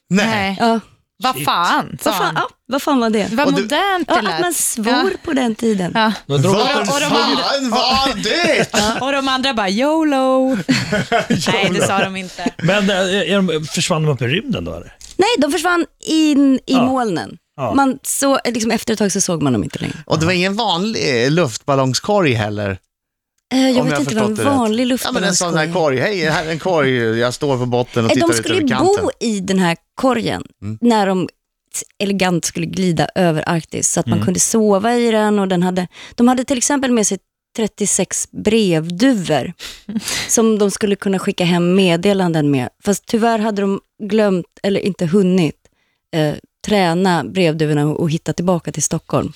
Nej. 0.09 0.27
Nej. 0.27 0.57
Ja, 0.59 0.79
Vad 1.17 1.43
fan, 1.43 1.97
vad 2.03 2.15
fan, 2.15 2.33
ja, 2.35 2.47
vad 2.67 2.81
fan 2.81 2.99
var 2.99 3.09
det? 3.09 3.27
Vad 3.33 3.47
Och 3.47 3.53
du- 3.53 3.61
modernt 3.61 4.05
Ja, 4.07 4.13
det 4.13 4.19
att 4.19 4.23
lät. 4.25 4.41
man 4.41 4.53
svor 4.53 5.23
på 5.25 5.33
den 5.33 5.55
tiden. 5.55 5.91
Ja. 5.95 6.11
Vad 6.25 6.41
de- 6.43 6.47
och 6.49 6.57
de 6.57 7.09
fan 7.09 7.69
var 7.69 8.23
det? 8.23 9.01
Och 9.01 9.11
de 9.11 9.27
andra 9.27 9.53
bara 9.53 9.69
YOLO. 9.69 10.55
Nej, 11.47 11.69
det 11.73 11.87
sa 11.87 11.99
de 12.03 12.15
inte. 12.15 12.49
Men 12.57 12.89
eh, 12.89 12.95
är 13.31 13.35
de, 13.41 13.65
försvann 13.65 14.03
de 14.03 14.11
upp 14.11 14.21
i 14.21 14.25
rymden 14.27 14.65
då 14.65 14.71
eller? 14.73 14.93
Nej, 15.17 15.29
de 15.37 15.51
försvann 15.51 15.85
in 16.05 16.55
i 16.55 16.61
Ja. 16.65 16.85
molnen. 16.85 17.37
Ja. 17.57 17.73
Man 17.73 17.99
så, 18.03 18.39
liksom 18.45 18.71
efter 18.71 18.93
ett 18.93 18.99
tag 18.99 19.11
så 19.11 19.21
såg 19.21 19.41
man 19.41 19.53
dem 19.53 19.63
inte 19.63 19.79
längre. 19.79 19.95
Och 20.05 20.19
det 20.19 20.25
var 20.25 20.33
ingen 20.33 20.55
vanlig 20.55 21.23
eh, 21.25 21.31
luftballongskorg 21.31 22.33
heller. 22.33 22.77
Eh, 23.53 23.69
jag 23.69 23.77
Om 23.77 23.85
vet 23.85 23.91
jag 23.91 24.01
inte 24.01 24.15
vad 24.15 24.23
en 24.23 24.29
förstått 24.29 24.35
det 24.37 24.43
rätt. 24.43 24.57
vanlig 24.57 24.87
Ja 25.03 25.27
en 25.27 25.35
sån 25.35 25.57
här 25.57 25.73
korg, 25.73 25.99
hej 25.99 26.29
här 26.29 26.45
är 26.45 26.51
en 26.51 26.59
korg, 26.59 26.91
jag 27.19 27.33
står 27.33 27.57
på 27.57 27.65
botten 27.65 28.05
och 28.05 28.11
är. 28.11 28.15
tittar 28.15 28.27
De 28.27 28.31
ut 28.33 28.37
skulle 28.37 28.55
över 28.57 28.67
kanten. 28.67 29.03
bo 29.05 29.11
i 29.19 29.39
den 29.39 29.59
här 29.59 29.77
korgen 29.95 30.43
när 30.81 31.07
de 31.07 31.29
elegant 31.99 32.45
skulle 32.45 32.65
glida 32.65 33.07
över 33.15 33.43
Arktis 33.49 33.89
så 33.91 33.99
att 33.99 34.07
man 34.07 34.21
kunde 34.25 34.39
sova 34.39 34.95
i 34.95 35.11
den 35.11 35.39
och 35.39 35.47
den 35.47 35.63
hade, 35.63 35.87
de 36.15 36.27
hade 36.27 36.43
till 36.43 36.57
exempel 36.57 36.91
med 36.91 37.07
sig 37.07 37.17
36 37.55 38.31
brevduvor 38.31 39.53
som 40.29 40.59
de 40.59 40.71
skulle 40.71 40.95
kunna 40.95 41.19
skicka 41.19 41.45
hem 41.45 41.75
meddelanden 41.75 42.51
med. 42.51 42.69
Fast 42.83 43.05
tyvärr 43.05 43.39
hade 43.39 43.61
de 43.61 43.79
glömt, 44.03 44.45
eller 44.63 44.79
inte 44.79 45.05
hunnit, 45.05 45.55
eh, 46.15 46.33
träna 46.65 47.23
brevduvorna 47.23 47.85
och 47.87 48.11
hitta 48.11 48.33
tillbaka 48.33 48.71
till 48.71 48.83
Stockholm. 48.83 49.33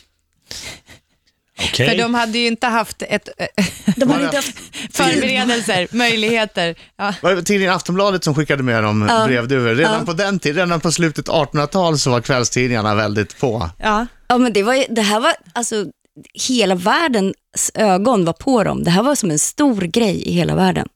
Okej. 1.59 1.89
För 1.89 1.97
de 1.97 2.13
hade 2.13 2.37
ju 2.37 2.47
inte 2.47 2.67
haft 2.67 3.01
ett, 3.01 3.29
eh, 3.37 3.65
De 3.95 4.09
hade 4.09 4.23
inte 4.23 4.35
haft 4.35 4.57
förberedelser, 4.93 5.87
möjligheter. 5.91 6.75
Ja. 6.97 7.13
Var 7.21 7.35
det 7.35 7.43
tidningen 7.43 7.73
Aftonbladet 7.73 8.23
som 8.23 8.35
skickade 8.35 8.63
med 8.63 8.83
dem 8.83 9.05
Ja. 9.09 9.25
brevduvor? 9.27 9.75
Redan 9.75 9.99
Ja. 9.99 10.05
på 10.05 10.13
den 10.13 10.39
tiden, 10.39 10.65
redan 10.67 10.79
på 10.81 10.91
slutet 10.91 11.27
1800-tal 11.27 11.99
så 11.99 12.11
var 12.11 12.21
kvällstidningarna 12.21 12.95
väldigt 12.95 13.39
på. 13.39 13.69
Ja. 13.79 14.07
Ja, 14.27 14.37
men 14.37 14.53
det, 14.53 14.63
var, 14.63 14.85
det 14.95 15.01
här 15.01 15.19
var, 15.19 15.33
alltså, 15.53 15.85
hela 16.47 16.75
världens 16.75 17.71
ögon 17.73 18.25
var 18.25 18.33
på 18.33 18.63
dem. 18.63 18.83
Det 18.83 18.91
här 18.91 19.03
var 19.03 19.15
som 19.15 19.31
en 19.31 19.39
stor 19.39 19.81
grej 19.81 20.23
i 20.27 20.31
hela 20.31 20.55
världen. 20.55 20.87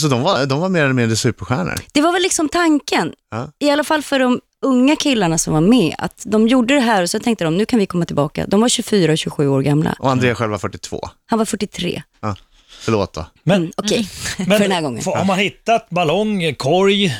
Så 0.00 0.08
de 0.08 0.22
var, 0.22 0.46
de 0.46 0.60
var 0.60 0.68
mer 0.68 0.82
eller 0.84 0.92
mindre 0.94 1.16
superstjärnor. 1.16 1.74
Det 1.92 2.00
var 2.00 2.12
väl 2.12 2.22
liksom 2.22 2.48
tanken, 2.48 3.12
Ja. 3.30 3.48
i 3.58 3.70
alla 3.70 3.84
fall 3.84 4.02
för 4.02 4.18
de 4.18 4.40
unga 4.64 4.96
killarna 4.96 5.38
som 5.38 5.52
var 5.54 5.60
med, 5.60 5.94
att 5.98 6.22
de 6.26 6.48
gjorde 6.48 6.74
det 6.74 6.80
här 6.80 7.02
och 7.02 7.10
så 7.10 7.18
tänkte 7.20 7.44
de, 7.44 7.56
nu 7.56 7.66
kan 7.66 7.78
vi 7.78 7.86
komma 7.86 8.04
tillbaka. 8.04 8.46
De 8.46 8.60
var 8.60 8.68
24 8.68 9.12
och 9.12 9.18
27 9.18 9.48
år 9.48 9.60
gamla. 9.62 9.96
Och 9.98 10.10
André 10.10 10.34
själv 10.34 10.50
var 10.50 10.58
42. 10.58 11.08
Han 11.26 11.38
var 11.38 11.46
43. 11.46 12.02
Ja. 12.20 12.36
Förlåt 12.80 13.12
då. 13.12 13.26
Men, 13.42 13.56
Mm, 13.56 13.72
Okej, 13.76 14.08
men 14.38 14.46
för 14.46 14.58
den 14.58 14.72
här 14.72 14.82
gången. 14.82 15.04
Har 15.04 15.24
man 15.24 15.38
hittat 15.38 15.90
ballong, 15.90 16.54
korg? 16.54 17.16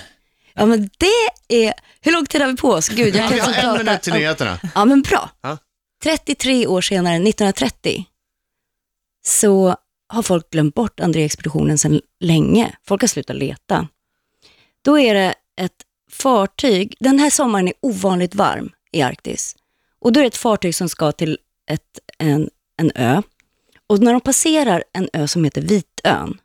Ja, 0.55 0.67
men 0.67 0.91
det 0.99 1.65
är, 1.65 1.75
hur 2.01 2.13
lång 2.13 2.27
tid 2.27 2.41
har 2.41 2.49
vi 2.49 2.57
på 2.57 2.69
oss? 2.71 2.89
Gud, 2.89 3.15
jag 3.17 3.25
Ja, 3.25 3.29
kan 3.29 3.35
vi 3.35 3.41
har 3.41 3.49
inte 3.49 3.61
en 3.61 3.87
minut 3.87 4.03
till 4.03 4.13
Ja. 4.13 4.19
nyheterna. 4.19 4.59
Ja, 4.75 4.85
men 4.85 5.03
bra. 5.03 5.31
Ja. 5.43 5.59
33 6.03 6.67
år 6.67 6.81
senare, 6.81 7.15
1930, 7.15 8.05
så 9.27 9.77
har 10.13 10.23
folk 10.23 10.51
glömt 10.51 10.75
bort 10.75 11.01
André-expeditionen 11.01 11.79
sedan 11.79 12.01
länge. 12.21 12.77
Folk 12.87 13.01
har 13.01 13.09
slutat 13.09 13.37
leta. 13.37 13.89
Då 14.83 14.99
är 14.99 15.15
det 15.15 15.35
ett 15.57 15.83
fartyg, 16.11 16.95
den 17.01 17.19
här 17.19 17.31
sommaren 17.31 17.69
är 17.69 17.75
ovanligt 17.81 18.35
varm 18.35 18.71
i 18.93 19.03
Arktis. 19.03 19.57
Och 19.99 20.13
då 20.13 20.21
är 20.21 20.25
det 20.25 20.29
ett 20.29 20.37
fartyg 20.37 20.75
som 20.75 20.89
ska 20.89 21.13
till 21.13 21.39
ett, 21.71 21.99
en, 22.19 22.51
en 22.77 22.93
ö. 22.95 23.23
Och 23.87 24.01
när 24.01 24.13
de 24.13 24.21
passerar 24.21 24.85
en 24.93 25.09
ö 25.13 25.29
som 25.29 25.45
heter 25.45 25.63
Vitön, 25.63 26.39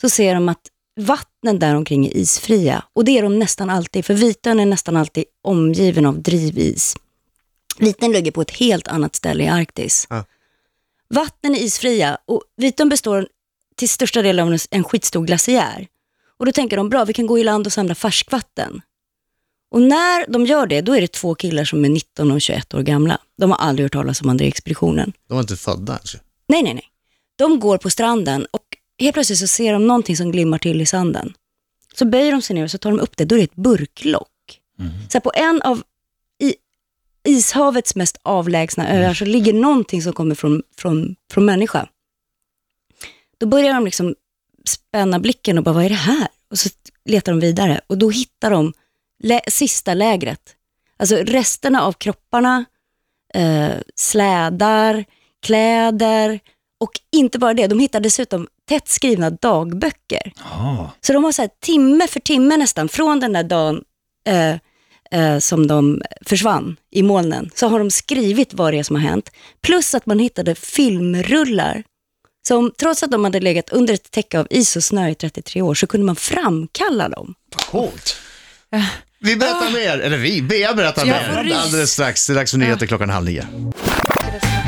så 0.00 0.08
ser 0.08 0.34
de 0.34 0.48
att 0.48 0.66
vattnen 1.00 1.58
där 1.58 1.74
omkring 1.74 2.06
är 2.06 2.16
isfria. 2.16 2.84
Och 2.92 3.04
det 3.04 3.18
är 3.18 3.22
de 3.22 3.38
nästan 3.38 3.70
alltid, 3.70 4.04
för 4.04 4.14
Vitön 4.14 4.60
är 4.60 4.66
nästan 4.66 4.96
alltid 4.96 5.24
omgiven 5.42 6.06
av 6.06 6.22
drivis. 6.22 6.96
Vitön 7.78 8.12
ligger 8.12 8.30
på 8.30 8.42
ett 8.42 8.50
helt 8.50 8.88
annat 8.88 9.16
ställe 9.16 9.44
i 9.44 9.48
Arktis. 9.48 10.06
Ja. 10.10 10.24
Vattnen 11.14 11.54
är 11.54 11.58
isfria 11.58 12.18
och 12.26 12.42
Vitön 12.56 12.88
består 12.88 13.28
till 13.76 13.88
största 13.88 14.22
delen 14.22 14.48
av 14.48 14.58
en- 14.70 14.84
skitstor 14.84 15.24
glaciär. 15.26 15.86
Och 16.38 16.46
då 16.46 16.52
tänker 16.52 16.76
de, 16.76 16.88
bra, 16.88 17.04
vi 17.04 17.12
kan 17.12 17.26
gå 17.26 17.38
i 17.38 17.44
land 17.44 17.66
och 17.66 17.72
samla 17.72 17.94
färskvatten. 17.94 18.80
Och 19.70 19.82
när 19.82 20.26
de 20.32 20.46
gör 20.46 20.66
det, 20.66 20.80
då 20.80 20.96
är 20.96 21.00
det 21.00 21.12
två 21.12 21.34
killar 21.34 21.64
som 21.64 21.84
är 21.84 21.88
19 21.88 22.30
och 22.32 22.40
21 22.40 22.74
år 22.74 22.82
gamla. 22.82 23.18
De 23.38 23.50
har 23.50 23.58
aldrig 23.58 23.84
hört 23.84 23.92
talas 23.92 24.22
om 24.22 24.28
André-expeditionen. 24.28 25.12
De 25.28 25.34
var 25.34 25.40
inte 25.40 25.56
födda 25.56 25.98
ju. 26.04 26.18
Nej, 26.46 26.62
nej, 26.62 26.74
nej. 26.74 26.84
De 27.36 27.60
går 27.60 27.78
på 27.78 27.90
stranden 27.90 28.46
och 28.50 28.62
helt 28.98 29.14
plötsligt 29.14 29.38
så 29.38 29.46
ser 29.46 29.72
de 29.72 29.86
någonting 29.86 30.16
som 30.16 30.32
glimmar 30.32 30.58
till 30.58 30.80
i 30.80 30.86
sanden. 30.86 31.34
Så 31.94 32.04
böjer 32.04 32.32
de 32.32 32.42
sig 32.42 32.54
ner 32.56 32.64
och 32.64 32.70
så 32.70 32.78
tar 32.78 32.90
de 32.90 33.00
upp 33.00 33.16
det. 33.16 33.24
Då 33.24 33.34
är 33.34 33.38
det 33.38 33.44
ett 33.44 33.54
burklock. 33.54 34.28
Så 35.08 35.18
här 35.18 35.20
på 35.20 35.32
en 35.34 35.62
av 35.62 35.82
ishavets 37.24 37.94
mest 37.94 38.18
avlägsna 38.22 38.88
öar 38.88 39.14
så 39.14 39.24
ligger 39.24 39.52
någonting 39.52 40.02
som 40.02 40.12
kommer 40.12 40.34
från, 40.34 40.62
från, 40.76 41.16
från 41.32 41.44
människa. 41.44 41.88
Då 43.38 43.46
börjar 43.46 43.74
de 43.74 43.84
liksom 43.84 44.14
spänna 44.64 45.18
blicken 45.18 45.58
och 45.58 45.64
bara, 45.64 45.74
vad 45.74 45.84
är 45.84 45.88
det 45.88 45.94
här? 45.94 46.28
Och 46.50 46.58
så 46.58 46.68
letar 47.04 47.32
de 47.32 47.40
vidare 47.40 47.80
och 47.86 47.98
då 47.98 48.10
hittar 48.10 48.50
de 48.50 48.72
lä- 49.22 49.40
sista 49.48 49.94
lägret. 49.94 50.56
Alltså 50.96 51.16
resterna 51.16 51.82
av 51.82 51.92
kropparna, 51.92 52.64
eh, 53.34 53.72
slädar, 53.94 55.04
kläder 55.42 56.40
och 56.80 56.90
inte 57.12 57.38
bara 57.38 57.54
det, 57.54 57.66
de 57.66 57.78
hittar 57.78 58.00
dessutom 58.00 58.48
tätt 58.68 58.88
skrivna 58.88 59.30
dagböcker. 59.30 60.32
Ah. 60.52 60.86
Så 61.00 61.12
de 61.12 61.24
har 61.24 61.32
så 61.32 61.42
här, 61.42 61.50
timme 61.60 62.06
för 62.06 62.20
timme 62.20 62.56
nästan, 62.56 62.88
från 62.88 63.20
den 63.20 63.32
där 63.32 63.42
dagen 63.42 63.84
eh, 64.26 64.56
eh, 65.12 65.38
som 65.38 65.66
de 65.66 66.02
försvann 66.26 66.76
i 66.90 67.02
molnen, 67.02 67.50
så 67.54 67.68
har 67.68 67.78
de 67.78 67.90
skrivit 67.90 68.54
vad 68.54 68.72
det 68.72 68.78
är 68.78 68.82
som 68.82 68.96
har 68.96 69.02
hänt. 69.02 69.30
Plus 69.62 69.94
att 69.94 70.06
man 70.06 70.18
hittade 70.18 70.54
filmrullar. 70.54 71.82
Som, 72.48 72.72
trots 72.78 73.02
att 73.02 73.10
de 73.10 73.24
hade 73.24 73.40
legat 73.40 73.70
under 73.70 73.94
ett 73.94 74.10
täcke 74.10 74.38
av 74.38 74.46
is 74.50 74.76
och 74.76 74.84
snö 74.84 75.08
i 75.08 75.14
33 75.14 75.62
år, 75.62 75.74
så 75.74 75.86
kunde 75.86 76.06
man 76.06 76.16
framkalla 76.16 77.08
dem. 77.08 77.34
Coolt. 77.70 78.16
Vi 79.20 79.36
berättar 79.36 79.70
mer, 79.70 79.98
eller 79.98 80.16
vi, 80.16 80.42
Bea 80.42 80.74
berättar 80.74 81.04
mer 81.06 81.54
alldeles 81.54 81.92
strax. 81.92 82.26
Det 82.26 82.32
är 82.32 82.34
dags 82.34 82.50
för 82.50 82.58
nyheter 82.58 82.86
klockan 82.86 83.10
halv 83.10 83.26
nio. 83.26 83.46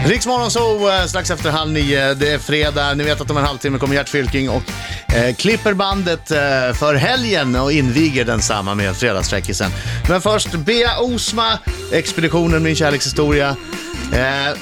Riksmorgon 0.06 0.50
så 0.50 0.88
eh, 0.90 1.04
strax 1.06 1.30
efter 1.30 1.50
halv 1.50 1.73
nio. 1.73 2.14
Det 2.14 2.32
är 2.32 2.38
fredag. 2.38 2.94
Ni 2.94 3.04
vet 3.04 3.20
att 3.20 3.30
om 3.30 3.37
en 3.37 3.44
halvtimme 3.44 3.78
kommer 3.78 3.94
Gert 3.94 4.08
Fylking 4.08 4.50
och 4.50 4.62
eh, 5.14 5.34
klipper 5.34 5.75
bandet 5.75 6.30
eh, 6.30 6.38
för 6.75 6.94
helgen 6.94 7.56
och 7.56 7.73
inviger 7.73 8.25
densamma 8.25 8.75
med 8.75 8.96
fredagsfräckisen. 8.96 9.70
Men 10.08 10.20
först 10.20 10.52
Bea 10.54 10.99
Osma, 10.99 11.58
Expeditionen, 11.92 12.62
min 12.62 12.76
kärlekshistoria. 12.76 13.56
Eh, 14.12 14.56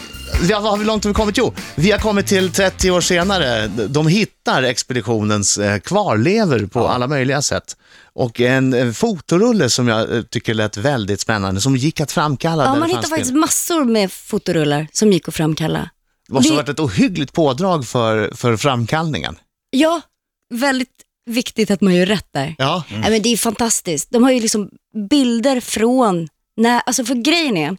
Ja, 0.50 0.60
vad 0.60 0.70
har 0.70 0.78
vi 0.78 0.84
långt 0.84 1.04
har 1.04 1.10
vi 1.10 1.14
kommit? 1.14 1.38
Jo, 1.38 1.54
vi 1.74 1.90
har 1.90 1.98
kommit 1.98 2.26
till 2.26 2.50
30 2.52 2.90
år 2.90 3.00
senare. 3.00 3.66
De 3.66 4.06
hittar 4.06 4.62
expeditionens 4.62 5.58
eh, 5.58 5.78
kvarlever 5.78 6.66
på 6.66 6.88
alla 6.88 7.06
möjliga 7.08 7.42
sätt. 7.42 7.76
Och 8.14 8.40
en 8.40 8.74
eh, 8.74 8.92
fotorulle 8.92 9.70
som 9.70 9.88
jag 9.88 10.16
eh, 10.16 10.22
tycker 10.22 10.54
lät 10.54 10.76
väldigt 10.76 11.20
spännande, 11.20 11.60
som 11.60 11.76
gick 11.76 12.00
att 12.00 12.12
framkalla. 12.12 12.64
Ja, 12.64 12.74
man 12.76 12.88
hittar 12.88 13.02
faktiskt 13.02 13.34
massor 13.34 13.84
med 13.84 14.12
fotorullar 14.12 14.86
som 14.92 15.12
gick 15.12 15.28
att 15.28 15.34
framkalla. 15.34 15.90
Det 16.28 16.34
måste 16.34 16.48
ha 16.52 16.56
det- 16.56 16.62
varit 16.62 16.68
ett 16.68 16.80
ohyggligt 16.80 17.32
pådrag 17.32 17.86
för, 17.86 18.30
för 18.34 18.56
framkallningen. 18.56 19.36
Ja, 19.70 20.00
väldigt 20.54 20.88
viktigt 21.30 21.70
att 21.70 21.80
man 21.80 21.94
gör 21.94 22.06
rätt 22.06 22.26
där. 22.34 22.54
Ja, 22.58 22.84
Nej, 22.90 23.10
men 23.10 23.22
det 23.22 23.28
är 23.32 23.36
fantastiskt. 23.36 24.08
De 24.10 24.22
har 24.22 24.30
ju 24.30 24.40
liksom 24.40 24.70
bilder 25.10 25.60
från, 25.60 26.28
när, 26.56 26.80
alltså 26.86 27.04
för 27.04 27.14
grejen 27.14 27.56
är, 27.56 27.76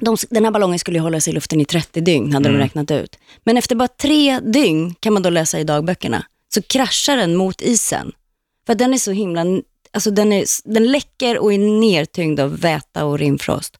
de, 0.00 0.16
den 0.30 0.44
här 0.44 0.50
ballongen 0.50 0.78
skulle 0.78 0.98
ju 0.98 1.02
hålla 1.02 1.20
sig 1.20 1.30
i 1.30 1.34
luften 1.34 1.60
i 1.60 1.64
30 1.64 2.00
dygn, 2.00 2.32
hade 2.32 2.48
de 2.48 2.58
räknat 2.58 2.90
ut. 2.90 3.18
Men 3.44 3.56
efter 3.56 3.76
bara 3.76 3.88
tre 3.88 4.40
dygn, 4.40 4.94
kan 5.00 5.12
man 5.12 5.22
då 5.22 5.30
läsa 5.30 5.60
i 5.60 5.64
dagböckerna, 5.64 6.26
så 6.54 6.62
kraschar 6.62 7.16
den 7.16 7.36
mot 7.36 7.60
isen. 7.60 8.12
För 8.66 8.72
att 8.72 8.78
den 8.78 8.94
är 8.94 8.98
så 8.98 9.12
himla, 9.12 9.44
alltså 9.92 10.10
den, 10.10 10.32
är, 10.32 10.44
den 10.64 10.92
läcker 10.92 11.38
och 11.38 11.52
är 11.52 11.58
nertyngd 11.58 12.40
av 12.40 12.60
väta 12.60 13.04
och 13.04 13.18
rimfrost. 13.18 13.76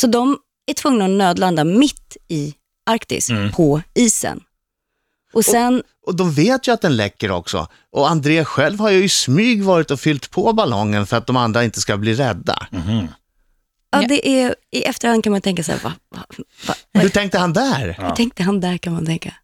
Så 0.00 0.06
de 0.06 0.38
är 0.66 0.74
tvungna 0.74 1.04
att 1.04 1.10
nödlanda 1.10 1.64
mitt 1.64 2.16
i 2.28 2.54
Arktis, 2.86 3.30
på 3.54 3.80
isen. 3.94 4.40
Och 5.32 5.44
sen, 5.44 5.82
och 6.06 6.14
de 6.16 6.32
vet 6.32 6.68
ju 6.68 6.72
att 6.72 6.80
den 6.80 6.96
läcker 6.96 7.30
också. 7.30 7.68
Och 7.92 8.10
André 8.10 8.44
själv 8.44 8.80
har 8.80 8.90
ju 8.90 9.04
i 9.04 9.08
smyg 9.08 9.64
varit 9.64 9.90
och 9.90 10.00
fyllt 10.00 10.30
på 10.30 10.52
ballongen 10.52 11.06
för 11.06 11.16
att 11.16 11.26
de 11.26 11.36
andra 11.36 11.64
inte 11.64 11.80
ska 11.80 11.96
bli 11.96 12.14
rädda. 12.14 12.66
Ja, 14.02 14.08
det 14.08 14.28
är, 14.28 14.54
i 14.70 14.82
efterhand 14.82 15.24
kan 15.24 15.30
man 15.30 15.40
tänka 15.40 15.62
så 15.62 15.72
här, 15.72 15.78
va, 15.78 15.92
va, 16.08 16.24
va, 16.66 16.74
va, 16.92 17.00
Hur 17.00 17.08
tänkte 17.08 17.38
han 17.38 17.52
där? 17.52 17.96
Hur 18.00 18.10
tänkte 18.10 18.42
han 18.42 18.60
där 18.60 18.78
kan 18.78 18.92
man 18.92 19.06
tänka. 19.06 19.34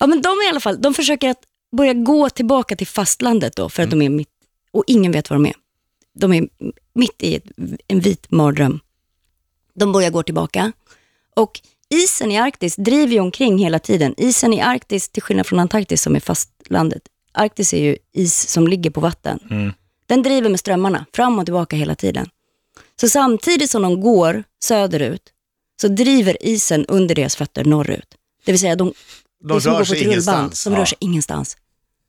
Ja 0.00 0.06
men 0.06 0.22
de 0.22 0.28
i 0.28 0.48
alla 0.50 0.60
fall, 0.60 0.82
de 0.82 0.94
försöker 0.94 1.30
att 1.30 1.42
börja 1.76 1.94
gå 1.94 2.30
tillbaka 2.30 2.76
till 2.76 2.86
fastlandet 2.86 3.56
då 3.56 3.68
för 3.68 3.82
att 3.82 3.90
de 3.90 4.02
är 4.02 4.08
mitt, 4.08 4.28
och 4.70 4.84
ingen 4.86 5.12
vet 5.12 5.30
var 5.30 5.36
de 5.36 5.46
är. 5.46 5.54
De 6.14 6.32
är 6.32 6.48
mitt 6.94 7.22
i 7.22 7.34
ett, 7.36 7.44
en 7.88 8.00
vit 8.00 8.30
mardröm. 8.30 8.80
De 9.74 9.92
börjar 9.92 10.10
gå 10.10 10.22
tillbaka 10.22 10.72
och 11.36 11.60
isen 11.88 12.30
i 12.30 12.38
Arktis 12.38 12.76
driver 12.76 13.12
ju 13.12 13.20
omkring 13.20 13.58
hela 13.58 13.78
tiden. 13.78 14.14
Isen 14.16 14.52
i 14.52 14.60
Arktis, 14.60 15.08
till 15.08 15.22
skillnad 15.22 15.46
från 15.46 15.58
Antarktis 15.58 16.02
som 16.02 16.16
är 16.16 16.20
fastlandet, 16.20 17.02
Arktis 17.32 17.72
är 17.74 17.78
ju 17.78 17.96
is 18.12 18.48
som 18.48 18.68
ligger 18.68 18.90
på 18.90 19.00
vatten. 19.00 19.38
Den 20.06 20.22
driver 20.22 20.50
med 20.50 20.60
strömmarna 20.60 21.06
fram 21.12 21.38
och 21.38 21.44
tillbaka 21.44 21.76
hela 21.76 21.94
tiden. 21.94 22.28
Så 23.00 23.08
samtidigt 23.08 23.70
som 23.70 23.82
de 23.82 24.00
går 24.00 24.44
söderut 24.64 25.22
så 25.80 25.88
driver 25.88 26.36
isen 26.46 26.86
under 26.86 27.14
deras 27.14 27.36
fötter 27.36 27.64
norrut. 27.64 28.06
Det 28.44 28.52
vill 28.52 28.60
säga 28.60 28.76
de, 28.76 28.88
är 28.88 28.92
som 29.48 29.56
att 29.56 29.64
rör 29.64 29.72
gå 29.72 29.78
på 29.78 29.84
sig 29.84 29.96
ett 29.98 30.02
rullband. 30.02 30.12
ingenstans. 30.12 30.64
De 30.64 30.72
Ja. 30.72 30.78
rör 30.80 30.84
sig 30.84 30.98
ingenstans. 31.00 31.56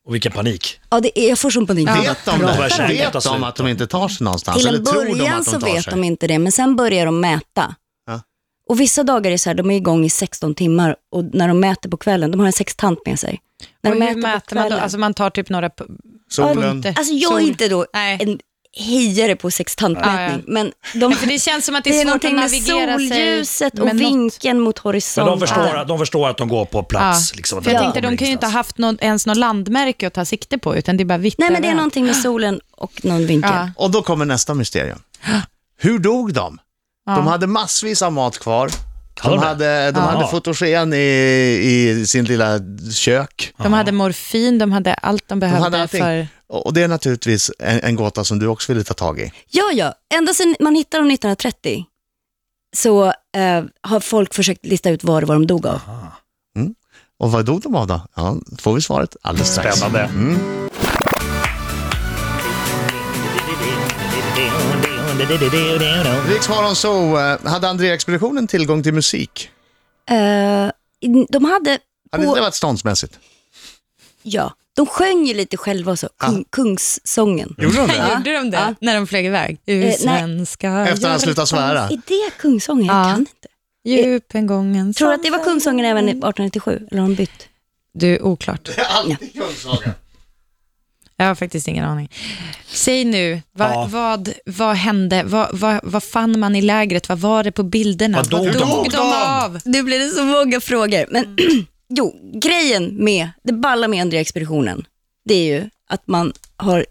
Och 0.05 0.13
vilken 0.13 0.31
panik. 0.31 0.79
Ja, 0.89 0.99
det 0.99 1.19
är, 1.19 1.29
jag 1.29 1.39
får 1.39 1.49
sån 1.49 1.67
panik. 1.67 1.87
Vet 1.89 2.25
de 2.25 2.39
det? 2.39 2.87
Vet 2.87 3.23
de 3.23 3.43
att 3.43 3.55
de 3.55 3.67
inte 3.67 3.87
tar 3.87 4.07
sig 4.07 4.23
någonstans? 4.25 4.57
Till 4.57 4.75
en 4.75 4.85
tror 4.85 5.05
de 5.05 5.11
början 5.17 5.39
att 5.39 5.45
de 5.45 5.51
så 5.51 5.59
vet 5.59 5.83
sig? 5.83 5.91
de 5.91 6.03
inte 6.03 6.27
det, 6.27 6.39
men 6.39 6.51
sen 6.51 6.75
börjar 6.75 7.05
de 7.05 7.19
mäta. 7.19 7.75
Ja. 8.07 8.21
Och 8.69 8.79
vissa 8.79 9.03
dagar 9.03 9.27
är 9.27 9.31
det 9.31 9.37
så 9.39 9.49
här, 9.49 9.55
de 9.55 9.71
är 9.71 9.75
igång 9.75 10.05
i 10.05 10.09
16 10.09 10.55
timmar 10.55 10.95
och 11.11 11.23
när 11.23 11.47
de 11.47 11.59
mäter 11.59 11.89
på 11.89 11.97
kvällen, 11.97 12.31
de 12.31 12.39
har 12.39 12.47
en 12.47 12.53
sextant 12.53 12.99
med 13.05 13.19
sig. 13.19 13.41
När 13.81 13.91
Och 13.91 13.99
de 13.99 14.05
hur 14.07 14.15
mäter 14.15 14.55
man 14.55 14.69
då? 14.69 14.77
Alltså 14.77 14.97
man 14.97 15.13
tar 15.13 15.29
typ 15.29 15.49
några 15.49 15.69
Solen. 16.29 16.57
punkter. 16.57 16.93
Alltså 16.97 17.13
jag 17.13 17.41
är 17.41 17.45
inte 17.47 17.67
då 17.67 17.85
Nej. 17.93 18.17
en 18.21 18.39
hejare 18.75 19.35
på 19.35 19.51
sextantmätning, 19.51 20.43
men 20.47 20.71
de, 20.93 21.11
Ja, 21.11 21.17
för 21.17 21.27
det 21.27 21.39
känns 21.39 21.65
som 21.65 21.75
att 21.75 21.83
det 21.83 21.89
det 21.89 21.95
är 21.97 22.01
är 22.01 22.05
svårt 22.05 22.15
att 22.15 22.23
någonting 22.31 22.35
med 22.35 22.43
navigera 22.77 22.97
sig. 22.97 23.07
solljuset 23.09 23.79
och 23.79 23.85
med 23.85 23.95
något. 23.95 24.01
vinkeln 24.05 24.59
mot 24.59 24.75
Men 24.83 24.89
horisonten. 24.89 25.31
de 25.31 25.47
förstår, 25.47 25.75
att- 25.77 25.87
de 25.87 25.99
förstår 25.99 26.29
att 26.29 26.37
de 26.37 26.47
går 26.47 26.65
på 26.65 26.83
plats. 26.83 27.31
Ja. 27.33 27.37
Liksom, 27.37 27.63
För 27.63 27.71
jag 27.71 27.81
tänkte, 27.81 28.01
de 28.01 28.17
kan 28.17 28.27
ju 28.27 28.33
inte 28.33 28.45
ha 28.45 28.51
haft 28.53 28.77
någon, 28.77 28.97
ens 29.01 29.25
någon 29.25 29.39
landmärke 29.39 30.07
att 30.07 30.13
ta 30.13 30.25
sikte 30.25 30.57
på, 30.57 30.75
utan 30.75 30.97
det 30.97 31.03
är 31.03 31.05
bara 31.05 31.17
vitt 31.17 31.35
Nej, 31.37 31.51
men 31.51 31.61
det 31.61 31.67
är 31.67 31.75
någonting 31.75 32.05
med 32.05 32.15
solen 32.15 32.59
och 32.71 33.05
någon 33.05 33.25
vinkel. 33.27 33.51
Ja. 33.53 33.69
Och 33.75 33.91
då 33.91 34.01
kommer 34.01 34.25
nästa 34.25 34.53
mysterium. 34.53 34.99
Hur 35.79 35.99
dog 35.99 36.33
de? 36.33 36.57
De 37.05 37.27
hade 37.27 37.47
massvis 37.47 38.01
av 38.01 38.13
mat 38.13 38.37
kvar. 38.39 38.69
De 39.23 39.29
de 39.31 39.37
hade, 39.39 39.91
de 39.91 39.99
Ja. 39.99 40.05
hade 40.05 40.27
fotogen 40.27 40.93
i, 40.93 40.97
i 40.97 42.05
sin 42.07 42.25
lilla 42.25 42.59
kök. 42.93 43.53
De 43.57 43.73
hade 43.73 43.91
morfin, 43.91 44.59
de 44.59 44.71
hade 44.71 44.93
allt 44.93 45.27
de 45.27 45.33
De 45.35 45.39
behövde 45.39 45.63
hade 45.63 45.81
allting. 45.81 46.01
för... 46.01 46.27
Och 46.53 46.73
det 46.73 46.81
är 46.83 46.87
naturligtvis 46.87 47.51
en, 47.59 47.79
en 47.79 47.95
gåta 47.95 48.23
som 48.23 48.39
du 48.39 48.47
också 48.47 48.73
ville 48.73 48.83
ta 48.83 48.93
tag 48.93 49.19
i. 49.19 49.31
Ja, 49.49 49.71
ja. 49.73 49.93
Ända 50.13 50.33
sedan 50.33 50.55
man 50.59 50.75
hittade 50.75 51.01
dem 51.03 51.11
1930 51.11 51.85
så 52.75 53.05
eh, 53.07 53.63
har 53.81 53.99
folk 53.99 54.33
försökt 54.33 54.65
lista 54.65 54.89
ut 54.89 55.03
vad 55.03 55.23
det 55.23 55.27
var 55.27 55.35
de 55.35 55.47
dog 55.47 55.67
av. 55.67 55.81
Och 57.19 57.31
vad 57.31 57.45
dog 57.45 57.61
de 57.61 57.75
av 57.75 57.87
då? 57.87 58.01
Ja, 58.15 58.37
får 58.59 58.73
vi 58.73 58.81
svaret 58.81 59.15
alldeles 59.21 59.51
strax. 59.51 59.77
Spännande. 59.77 60.09
Riksmorgon 66.27 66.75
så 66.75 67.19
eh, 67.19 67.51
hade 67.51 67.69
André-expeditionen 67.69 68.47
tillgång 68.47 68.83
till 68.83 68.93
musik? 68.93 69.49
Eh, 70.09 70.71
de 71.29 71.45
hade, 71.45 71.79
Hade 72.11 72.25
på, 72.25 72.35
det 72.35 72.41
varit 72.41 72.55
ståndsmässigt? 72.55 73.19
ja, 74.23 74.53
de 74.75 74.85
sjöng 74.85 75.25
ju 75.25 75.33
lite 75.33 75.57
själva 75.57 75.91
också, 75.91 76.09
kung, 76.17 76.45
kungssången. 76.49 77.55
Gjorde 77.57 77.77
de 77.77 77.87
det? 77.87 77.95
Ja. 77.97 78.17
Gjorde 78.17 78.33
de 78.33 78.51
det? 78.51 78.57
Ja. 78.57 78.75
När 78.81 78.95
de 78.95 79.07
flög 79.07 79.25
iväg? 79.25 79.57
Ur 79.65 79.81
nej. 79.83 79.97
svenska 79.97 80.87
Efter 80.87 81.09
han 81.09 81.19
slutade 81.19 81.47
svära? 81.47 81.79
Är 81.83 82.01
det 82.07 82.31
kungsången? 82.39 82.85
Jag 82.85 82.95
Ja. 82.95 83.03
kan 83.11 83.19
inte. 83.19 83.47
djupen 83.85 84.47
gången. 84.47 84.93
Tror 84.93 85.07
du 85.07 85.13
att 85.15 85.23
det 85.23 85.29
var 85.29 85.43
kungsången 85.43 85.85
även 85.85 86.03
i 86.09 86.11
1897? 86.11 86.87
Eller 86.91 87.01
har 87.01 87.07
de 87.09 87.15
bytt? 87.15 87.47
Du, 87.93 88.19
oklart. 88.19 88.69
Alltid 88.89 89.33
kungssaga. 89.33 89.91
Jag 91.17 91.25
har 91.25 91.35
faktiskt 91.35 91.67
ingen 91.67 91.85
aning. 91.85 92.11
Säg 92.67 93.05
nu, 93.05 93.41
va, 93.51 93.69
Ja. 93.73 93.87
vad, 93.91 94.33
vad 94.45 94.75
hände? 94.75 95.23
Vad, 95.25 95.49
vad, 95.59 95.79
vad 95.83 96.03
fann 96.03 96.39
man 96.39 96.55
i 96.55 96.61
lägret? 96.61 97.09
Vad 97.09 97.19
var 97.19 97.43
det 97.43 97.51
på 97.51 97.63
bilderna? 97.63 98.17
Vad 98.17 98.29
dog 98.29 98.53
de 98.53 98.63
av? 98.63 98.87
de 98.89 98.97
av? 98.99 99.59
Nu 99.65 99.83
blir 99.83 99.99
det 99.99 100.09
så 100.09 100.23
många 100.23 100.61
frågor. 100.61 101.05
Men 101.09 101.37
jo, 101.97 102.19
grejen 102.33 102.95
med, 103.03 103.29
det 103.43 103.53
balla 103.53 103.87
med 103.87 104.01
Andrea-expeditionen, 104.01 104.85
det 105.25 105.33
är 105.33 105.45
ju 105.45 105.69
att 105.87 106.07
man 106.07 106.33
har 106.55 106.85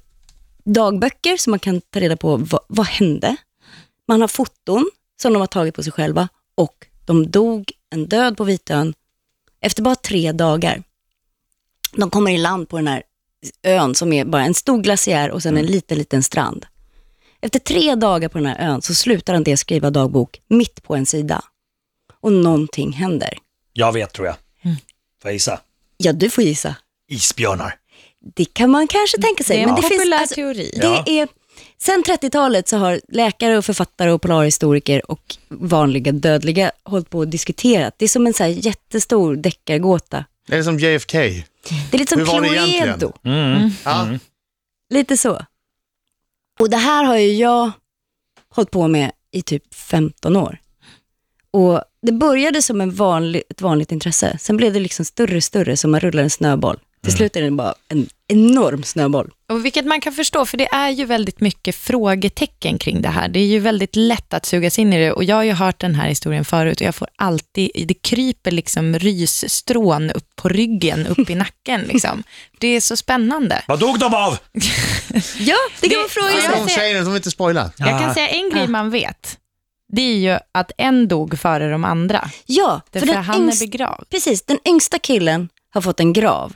dagböcker 0.64 1.36
så 1.36 1.50
man 1.50 1.58
kan 1.58 1.80
ta 1.80 2.00
reda 2.00 2.16
på 2.16 2.36
vad, 2.36 2.60
vad 2.68 2.86
hände. 2.86 3.36
Man 4.08 4.20
har 4.20 4.28
foton 4.28 4.90
som 5.22 5.32
de 5.32 5.40
har 5.40 5.46
tagit 5.46 5.74
på 5.74 5.82
sig 5.82 5.92
själva 5.92 6.28
och 6.54 6.86
de 7.06 7.30
dog 7.30 7.72
en 7.90 8.06
död 8.06 8.36
på 8.36 8.44
Vitön 8.44 8.94
efter 9.60 9.82
bara 9.82 9.94
tre 9.94 10.32
dagar. 10.32 10.82
De 11.96 12.10
kommer 12.10 12.30
i 12.30 12.38
land 12.38 12.68
på 12.68 12.76
den 12.76 12.88
här 12.88 13.02
ön 13.62 13.94
som 13.94 14.12
är 14.12 14.24
bara 14.24 14.44
en 14.44 14.54
stor 14.54 14.82
glaciär 14.82 15.30
och 15.30 15.42
sen 15.42 15.56
en 15.56 15.66
liten, 15.66 15.98
liten 15.98 16.22
strand. 16.22 16.66
Efter 17.40 17.58
tre 17.58 17.94
dagar 17.94 18.28
på 18.28 18.38
den 18.38 18.46
här 18.46 18.70
ön 18.70 18.82
så 18.82 18.94
slutar 18.94 19.34
han 19.34 19.44
det 19.44 19.56
skriva 19.56 19.90
dagbok 19.90 20.40
mitt 20.48 20.82
på 20.82 20.96
en 20.96 21.06
sida. 21.06 21.44
Och 22.20 22.32
någonting 22.32 22.92
händer. 22.92 23.38
Jag 23.72 23.92
vet 23.92 24.12
tror 24.12 24.26
jag. 24.26 24.36
Mm. 25.22 25.24
Får 25.24 25.28
jag 25.28 25.34
gissa? 25.34 25.60
Ja, 25.96 26.12
du 26.12 26.30
får 26.30 26.44
gissa. 26.44 26.74
Isbjörnar. 27.08 27.74
Det 28.34 28.44
kan 28.44 28.70
man 28.70 28.88
kanske 28.88 29.18
tänka 29.20 29.44
sig. 29.44 29.56
Det 29.56 29.62
är 29.62 29.68
en 29.68 29.72
men 29.74 29.76
det 29.76 29.88
populär 29.88 30.18
finns, 30.18 30.20
alltså, 30.20 30.34
teori. 30.34 30.78
Det 30.80 30.86
Ja. 30.86 31.04
är, 31.06 31.28
sen 31.78 32.02
30-talet 32.04 32.68
så 32.68 32.76
har 32.76 33.00
läkare 33.08 33.58
och 33.58 33.64
författare 33.64 34.10
och 34.10 34.22
polarhistoriker 34.22 35.10
och 35.10 35.36
vanliga 35.48 36.12
dödliga 36.12 36.72
hållit 36.84 37.10
på 37.10 37.18
och 37.18 37.28
diskuterat. 37.28 37.94
Det 37.98 38.04
är 38.04 38.08
som 38.08 38.26
en 38.26 38.34
så 38.34 38.42
här 38.42 38.50
jättestor 38.50 39.36
deckargåta. 39.36 40.24
Det 40.46 40.56
är 40.56 40.62
som 40.62 40.78
JFK. 40.78 41.18
Det 41.18 41.44
är 41.92 41.98
lite 41.98 42.14
som? 42.16 42.26
Cluedo. 42.26 43.12
Mm. 43.24 43.70
Ja. 43.84 44.08
Lite 44.90 45.16
så. 45.16 45.46
Och 46.60 46.70
det 46.70 46.76
här 46.76 47.04
har 47.04 47.16
ju 47.16 47.32
jag 47.34 47.70
hållit 48.48 48.70
på 48.70 48.88
med 48.88 49.12
i 49.30 49.42
typ 49.42 49.74
15 49.74 50.36
år. 50.36 50.58
Och 51.50 51.82
det 52.02 52.12
började 52.12 52.62
som 52.62 52.80
en 52.80 52.94
vanlig, 52.94 53.42
ett 53.50 53.60
vanligt 53.60 53.92
intresse. 53.92 54.36
Sen 54.40 54.56
blev 54.56 54.72
det 54.72 54.80
liksom 54.80 55.04
större 55.04 55.36
och 55.36 55.44
större 55.44 55.76
som 55.76 55.90
man 55.90 56.00
rullar 56.00 56.22
en 56.22 56.30
snöboll. 56.30 56.78
Till 57.04 57.12
slut 57.12 57.36
är 57.36 57.42
det 57.42 57.50
bara 57.50 57.74
en 57.88 58.08
enorm 58.28 58.82
snöboll. 58.82 59.30
Och 59.48 59.64
vilket 59.64 59.84
man 59.86 60.00
kan 60.00 60.12
förstå, 60.12 60.46
för 60.46 60.56
det 60.56 60.66
är 60.72 60.90
ju 60.90 61.04
väldigt 61.04 61.40
mycket 61.40 61.76
frågetecken 61.76 62.78
kring 62.78 63.02
det 63.02 63.08
här. 63.08 63.28
Det 63.28 63.40
är 63.40 63.46
ju 63.46 63.58
väldigt 63.58 63.96
lätt 63.96 64.34
att 64.34 64.46
sugas 64.46 64.78
in 64.78 64.92
i 64.92 64.98
det 65.04 65.12
och 65.12 65.24
jag 65.24 65.36
har 65.36 65.42
ju 65.42 65.52
hört 65.52 65.78
den 65.80 65.94
här 65.94 66.08
historien 66.08 66.44
förut 66.44 66.80
och 66.80 66.86
jag 66.86 66.94
får 66.94 67.08
alltid, 67.16 67.70
det 67.88 67.94
kryper 67.94 68.50
liksom 68.50 68.98
rysstrån 68.98 70.10
upp 70.10 70.36
på 70.36 70.48
ryggen, 70.48 71.06
upp 71.06 71.30
i 71.30 71.34
nacken 71.34 71.80
liksom. 71.92 72.22
Det 72.58 72.66
är 72.68 72.80
så 72.80 72.96
spännande. 72.96 73.62
Vad 73.68 73.78
dog 73.80 73.98
de 73.98 74.14
av? 74.14 74.38
Ja, 75.38 75.56
det 75.80 75.88
kan 75.88 76.00
man 76.00 76.08
fråga 76.08 76.26
Alltså, 76.26 76.50
sig. 76.50 76.58
hon 76.58 76.68
säger 76.68 76.94
det, 76.94 77.00
hon 77.00 77.12
vill 77.12 77.16
inte 77.18 77.30
spoila. 77.30 77.70
Jag 77.76 78.00
kan 78.00 78.14
säga 78.14 78.28
en 78.28 78.50
grej 78.50 78.68
man 78.68 78.90
vet. 78.90 79.38
Det 79.94 80.02
är 80.02 80.16
ju 80.16 80.38
att 80.52 80.72
en 80.78 81.08
dog 81.08 81.38
före 81.38 81.70
de 81.70 81.84
andra. 81.84 82.30
Ja, 82.46 82.80
för 82.92 83.06
den 83.06 83.24
han 83.24 83.42
yngst- 83.42 83.62
är 83.62 83.66
begravd. 83.66 84.08
Precis, 84.10 84.42
den 84.42 84.58
yngsta 84.68 84.98
killen 84.98 85.48
har 85.70 85.80
fått 85.80 86.00
en 86.00 86.12
grav. 86.12 86.52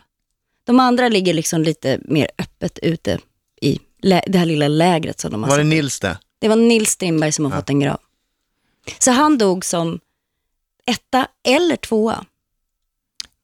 De 0.64 0.80
andra 0.80 1.08
ligger 1.08 1.34
liksom 1.34 1.62
lite 1.62 1.98
mer 2.04 2.30
öppet 2.38 2.78
ute 2.78 3.18
i 3.60 3.78
det 4.26 4.38
här 4.38 4.46
lilla 4.46 4.68
lägret 4.68 5.20
som 5.20 5.30
de 5.30 5.42
har 5.42 5.50
Var 5.50 5.58
det. 5.58 5.64
Nils 5.64 6.00
det? 6.00 6.18
Det 6.38 6.48
var 6.48 6.56
Nils 6.56 6.90
Strindberg 6.90 7.32
som 7.32 7.44
har 7.44 7.52
fått 7.60 7.70
en 7.70 7.80
grav. 7.80 7.98
Så 8.98 9.10
han 9.10 9.38
dog 9.38 9.64
som 9.64 10.00
etta 10.86 11.28
eller 11.48 11.76
tvåa. 11.76 12.24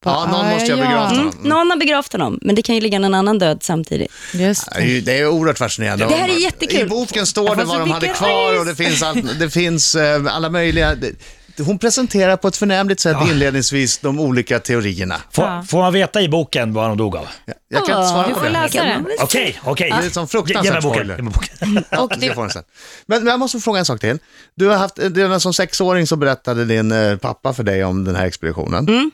Ja, 0.04 0.26
någon 0.32 0.48
måste 0.50 0.66
ju 0.66 0.76
ha 0.76 0.82
begravt 0.88 1.12
Mm. 1.12 1.24
honom. 1.26 1.34
Någon 1.42 1.70
har 1.70 1.76
begravt 1.76 2.12
honom, 2.12 2.38
men 2.42 2.54
det 2.54 2.62
kan 2.62 2.74
ju 2.74 2.80
ligga 2.80 2.96
en 2.96 3.14
annan 3.14 3.38
död 3.38 3.58
samtidigt. 3.62 4.12
Just 4.34 4.68
Det 4.74 5.00
Det 5.00 5.18
är 5.18 5.26
oerhört 5.28 5.58
fascinerande. 5.58 6.06
Det 6.06 6.14
här 6.14 6.28
är 6.28 6.38
jättekul. 6.38 6.80
I 6.80 6.84
boken 6.84 7.26
står 7.26 7.56
det 7.56 7.64
vad 7.64 7.80
de 7.80 7.90
hade 7.90 8.08
kvar 8.08 8.58
och 8.58 8.64
det 8.66 8.74
finns, 8.74 9.02
allt, 9.02 9.38
det 9.38 9.50
finns 9.50 9.94
eh, 9.94 10.22
alla 10.34 10.48
möjliga... 10.50 10.94
det- 10.94 11.12
Hon 11.58 11.78
presenterar 11.78 12.36
på 12.36 12.48
ett 12.48 12.56
förnämligt 12.56 13.00
sätt 13.00 13.16
inledningsvis 13.30 13.98
de 13.98 14.20
olika 14.20 14.58
teorierna. 14.58 15.16
Får, 15.32 15.44
Ja. 15.44 15.64
får 15.68 15.78
man 15.78 15.92
veta 15.92 16.22
i 16.22 16.28
boken 16.28 16.72
vad 16.72 16.88
de 16.90 16.96
dog 16.96 17.16
av? 17.16 17.26
Jag 17.68 17.86
kan 17.86 17.96
inte 17.98 18.08
svara 18.12 18.26
du 18.28 18.34
på 18.34 18.38
får 18.40 18.46
det. 18.46 18.52
läsa 18.52 18.84
den. 18.84 19.06
Okej, 19.20 19.60
okej. 19.64 19.94
Det 20.00 20.06
är 20.06 20.10
som 20.10 20.22
Ge- 20.22 20.26
Ge 20.26 20.28
fruktansvärt 20.28 20.72
mig 20.72 20.82
boken. 20.82 20.94
spoiler. 20.94 21.16
Ge 21.16 21.22
mig 21.22 21.32
boken. 21.32 21.84
Ja, 21.90 21.98
Och 22.00 22.12
det 22.18 22.34
får 22.34 22.48
sen. 22.48 22.62
Men, 23.06 23.24
men 23.24 23.30
jag 23.30 23.40
måste 23.40 23.58
fråga 23.60 23.78
en 23.78 23.84
sak 23.84 24.00
till. 24.00 24.18
Du 24.54 24.66
har 24.68 24.76
haft, 24.76 24.98
redan 24.98 25.40
som 25.40 25.54
sexåring 25.54 26.06
så 26.06 26.16
berättade 26.16 26.64
din 26.64 26.92
eh, 26.92 27.16
pappa 27.16 27.52
för 27.52 27.62
dig 27.62 27.84
om 27.84 28.04
den 28.04 28.16
här 28.16 28.26
expeditionen. 28.26 29.10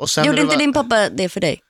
Och 0.00 0.10
sen 0.10 0.22
när 0.22 0.26
Gjorde 0.26 0.36
du 0.38 0.42
inte 0.42 0.54
var, 0.54 0.60
din 0.60 0.72
pappa 0.72 1.08
det 1.10 1.28
för 1.28 1.40
dig? 1.40 1.60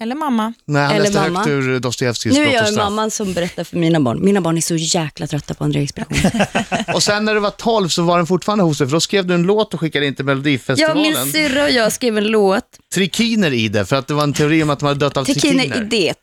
Eller 0.00 0.14
mamma. 0.14 0.52
när 0.64 0.82
han 0.82 0.90
eller 0.90 1.04
läste 1.04 1.20
mamma? 1.20 1.38
högt 1.38 1.48
ur 1.50 1.80
Dostojevskijs 1.80 2.36
Nu 2.36 2.44
är 2.44 2.52
jag 2.52 2.74
mamman 2.74 3.10
som 3.10 3.32
berättar 3.32 3.64
för 3.64 3.76
mina 3.76 4.00
barn. 4.00 4.24
Mina 4.24 4.40
barn 4.40 4.56
är 4.56 4.60
så 4.60 4.76
jäkla 4.76 5.26
trötta 5.26 5.54
på 5.54 5.64
Andrea 5.64 5.82
Expedition. 5.82 6.40
Och 6.94 7.02
sen 7.02 7.24
när 7.24 7.34
du 7.34 7.40
var 7.40 7.50
12 7.50 7.88
så 7.88 8.02
var 8.02 8.16
den 8.16 8.26
fortfarande 8.26 8.64
hos 8.64 8.78
dig, 8.78 8.86
för 8.86 8.92
då 8.92 9.00
skrev 9.00 9.26
du 9.26 9.34
en 9.34 9.42
låt 9.42 9.74
och 9.74 9.80
skickade 9.80 10.06
in 10.06 10.14
till 10.14 10.22
Jag, 10.22 10.26
Melodifestivalen. 10.26 11.02
min 11.02 11.32
syrra 11.32 11.64
och 11.64 11.70
jag 11.70 11.92
skrev 11.92 12.18
en 12.18 12.26
låt. 12.26 12.64
Trikiner 12.94 13.52
i 13.52 13.68
det, 13.68 13.86
för 13.86 13.96
att 13.96 14.06
det 14.06 14.14
var 14.14 14.22
en 14.22 14.32
teori 14.32 14.62
om 14.62 14.70
att 14.70 14.78
de 14.78 14.86
hade 14.86 15.00
dött 15.00 15.16
av 15.16 15.24
Tekiner 15.24 15.64
trikiner. 15.64 15.82
i 15.82 15.88
det. 15.88 16.14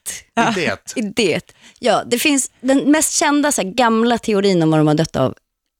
I 0.42 0.54
det. 0.56 0.94
I 0.96 1.02
det. 1.02 1.54
Ja, 1.80 2.04
det 2.08 2.20
finns 2.20 2.52
den 2.62 2.92
mest 2.92 3.14
kända 3.14 3.52
så 3.52 3.62
här, 3.62 3.70
gamla 3.70 4.18
teorin 4.18 4.64
om 4.64 4.72
vad 4.72 4.80
de 4.80 4.88
har 4.88 4.96
dött 4.96 5.16
av 5.16 5.36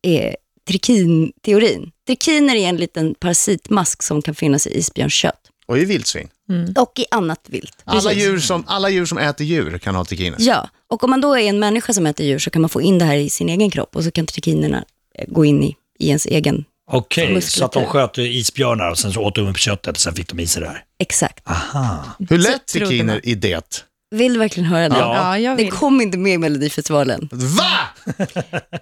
är 0.08 0.36
trikinteorin. 0.68 1.92
Trikiner 2.08 2.56
är 2.56 2.70
en 2.70 2.78
liten 2.78 3.16
parasitmask 3.16 4.04
som 4.04 4.22
kan 4.22 4.36
finnas 4.36 4.68
i 4.68 4.78
isbjörnskött 4.78 5.51
Och 5.72 5.78
i 5.78 5.86
vildsvin. 5.86 6.30
och 6.78 7.00
i 7.00 7.06
annat 7.12 7.40
vilt. 7.48 7.78
Alla 7.84 8.14
djur, 8.14 8.40
som, 8.40 8.64
alla 8.68 8.90
djur 8.90 9.06
som 9.06 9.18
äter 9.18 9.46
djur 9.46 9.78
kan 9.78 9.96
ha 9.96 10.06
trikiner. 10.06 10.38
Ja, 10.40 10.70
och 10.90 11.04
om 11.04 11.10
man 11.10 11.22
då 11.22 11.34
är 11.38 11.40
en 11.50 11.60
människa 11.60 11.94
som 11.94 12.06
äter 12.06 12.26
djur 12.26 12.40
så 12.40 12.50
kan 12.50 12.62
man 12.62 12.70
få 12.70 12.82
in 12.82 13.00
det 13.00 13.06
här 13.06 13.16
i 13.16 13.30
sin 13.30 13.50
egen 13.50 13.70
kropp 13.70 13.96
och 13.96 14.04
så 14.04 14.12
kan 14.12 14.26
trikinerna 14.26 14.84
eh, 15.16 15.26
gå 15.28 15.46
in 15.46 15.64
i, 15.64 15.76
i 16.00 16.08
ens 16.08 16.26
egen. 16.26 16.66
Okej, 16.92 17.34
Muskulatur. 17.34 17.60
så 17.60 17.66
att 17.66 17.72
de 17.72 17.86
sköt 17.86 18.18
isbjörnar 18.18 18.92
och 18.92 18.98
sen 19.00 19.14
så 19.14 19.22
åt 19.22 19.36
de 19.36 19.48
upp 19.48 19.58
köttet 19.58 19.96
och 19.96 20.02
sen 20.02 20.16
fick 20.16 20.28
de 20.30 20.40
i 20.40 20.48
sig 20.48 20.62
det 20.62 20.68
här. 20.68 20.84
Exakt. 21.00 21.50
Aha. 21.50 22.06
Hur 22.30 22.38
lät 22.38 22.66
trikiner 22.68 23.26
i 23.26 23.36
det? 23.36 23.86
Vill 24.12 24.34
du 24.34 24.40
verkligen 24.40 24.70
höra 24.70 24.90
det? 24.90 24.98
Ja. 24.98 25.16
Ja, 25.16 25.38
jag 25.40 25.58
Det 25.58 25.64
vill. 25.64 25.72
kom 25.72 26.02
inte 26.02 26.18
med 26.18 26.34
i 26.34 26.38
Melodifestivalen. 26.38 27.30
Va? 27.32 27.80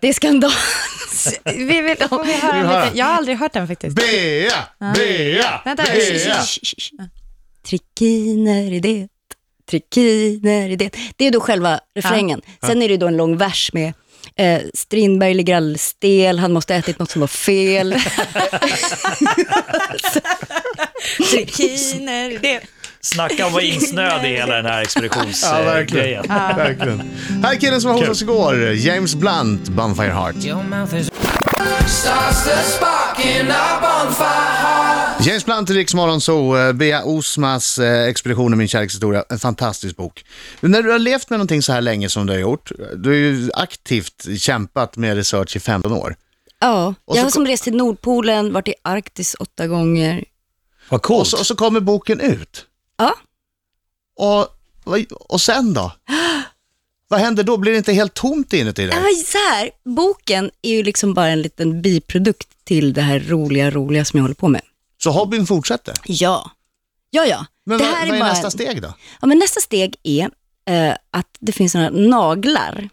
Det 0.01 0.09
är 0.09 0.13
skandal. 0.13 0.51
Vi 1.45 1.81
vill, 1.81 1.97
får 2.09 2.23
vi 2.23 2.33
höra 2.33 2.53
Vill 2.53 2.61
du 2.61 2.67
höra? 2.67 2.85
lite? 2.85 2.97
Jag 2.97 3.05
har 3.05 3.13
aldrig 3.13 3.37
hört 3.37 3.53
den 3.53 3.67
faktiskt. 3.67 3.95
Bea, 3.95 4.53
Bea, 4.95 5.61
Vänta, 5.65 5.83
Bea. 5.83 6.43
Trikiner 7.67 8.73
i 8.73 8.79
det, 8.79 9.07
trikiner 9.69 10.69
i 10.69 10.75
det. 10.75 10.95
Det 11.15 11.25
är 11.27 11.31
då 11.31 11.39
själva 11.39 11.79
refrängen. 11.95 12.41
Sen 12.65 12.81
är 12.81 12.89
det 12.89 12.97
då 12.97 13.07
en 13.07 13.17
lång 13.17 13.37
vers 13.37 13.69
med 13.73 13.93
eh, 14.35 14.61
Strindberg 14.73 15.33
ligger 15.33 15.55
alldeles 15.55 15.83
stel, 15.85 16.39
han 16.39 16.53
måste 16.53 16.73
ha 16.73 16.79
ätit 16.79 16.99
något 16.99 17.11
som 17.11 17.19
var 17.19 17.27
fel. 17.27 17.95
Trikiner, 21.31 22.39
det. 22.41 22.61
Snacka 23.01 23.43
om 23.43 23.47
att 23.47 23.53
vara 23.53 23.63
insnöad 23.63 24.25
i 24.25 24.27
hela 24.27 24.55
den 24.55 24.65
här 24.65 24.73
Ja, 24.77 24.81
expeditionsgrejen. 24.81 25.65
verkligen. 25.65 26.27
verkligen. 26.57 27.01
Här 27.43 27.53
är 27.55 27.59
killen 27.59 27.81
som 27.81 27.91
var 27.91 27.99
hos 27.99 28.09
oss 28.09 28.21
igår, 28.21 28.71
James 28.73 29.15
Blunt, 29.15 29.69
Bonfire 29.69 30.11
Heart. 30.11 30.35
James 35.21 35.45
Blunt 35.45 35.69
i 35.69 35.73
Riks 35.73 35.93
Morgonzoo, 35.93 36.57
eh, 36.57 36.73
Bea 36.73 37.03
Osmas 37.03 37.79
eh, 37.79 38.03
Expeditionen 38.07 38.57
min 38.57 38.67
kärlekshistoria, 38.67 39.23
en 39.29 39.39
fantastisk 39.39 39.95
bok. 39.97 40.25
Men 40.61 40.71
när 40.71 40.81
du 40.83 40.91
har 40.91 40.99
levt 40.99 41.29
med 41.29 41.39
någonting 41.39 41.61
så 41.61 41.73
här 41.73 41.81
länge 41.81 42.09
som 42.09 42.25
du 42.25 42.33
har 42.33 42.39
gjort, 42.39 42.71
du 42.95 43.09
har 43.09 43.15
ju 43.15 43.49
aktivt 43.53 44.25
kämpat 44.39 44.97
med 44.97 45.15
research 45.15 45.55
i 45.55 45.59
15 45.59 45.91
år. 45.93 46.15
Ja, 46.59 46.93
Och 47.05 47.15
jag 47.15 47.21
så 47.21 47.25
har 47.25 47.29
som 47.31 47.45
rest 47.45 47.63
till 47.63 47.75
Nordpolen, 47.75 48.53
varit 48.53 48.67
i 48.67 48.73
Arktis 48.83 49.35
åtta 49.39 49.67
gånger. 49.67 50.23
Vad 50.89 50.97
Och 50.97 51.03
coolt. 51.03 51.27
så, 51.27 51.37
och 51.39 51.45
så 51.45 51.55
kommer 51.55 51.79
boken 51.79 52.19
ut. 52.19 52.65
Ja, 52.99 53.15
Och, 54.15 54.47
vad- 54.83 55.11
och 55.11 55.41
sen 55.41 55.73
då? 55.73 55.91
Vad 57.11 57.19
händer 57.19 57.43
då? 57.43 57.57
Blir 57.57 57.71
det 57.71 57.77
inte 57.77 57.93
helt 57.93 58.13
tomt 58.13 58.53
inuti 58.53 58.85
dig? 58.87 58.95
Ja, 58.95 59.23
så 59.25 59.37
här, 59.37 59.69
boken 59.85 60.51
är 60.61 60.69
ju 60.71 60.83
liksom 60.83 61.13
bara 61.13 61.27
en 61.27 61.41
liten 61.41 61.81
biprodukt 61.81 62.49
till 62.65 62.93
det 62.93 63.01
här 63.01 63.19
roliga, 63.19 63.71
roliga 63.71 64.05
som 64.05 64.17
jag 64.17 64.23
håller 64.23 64.35
på 64.35 64.47
med. 64.47 64.61
Så 65.03 65.11
hobbyn 65.11 65.47
fortsätter? 65.47 65.95
Ja, 66.05 66.51
ja, 67.09 67.25
ja. 67.25 67.45
Men 67.65 67.77
det 67.77 67.83
vad, 67.85 67.93
här 67.93 68.07
vad 68.07 68.15
är 68.15 68.19
bara- 68.19 68.29
nästa 68.29 68.51
steg 68.51 68.81
då? 68.81 68.93
Ja, 69.21 69.27
men 69.27 69.39
nästa 69.39 69.59
steg 69.61 69.95
är 70.03 70.29
eh, 70.65 70.95
att 71.11 71.27
det 71.39 71.51
finns 71.51 71.75
några 71.75 71.89
naglar 71.89 72.89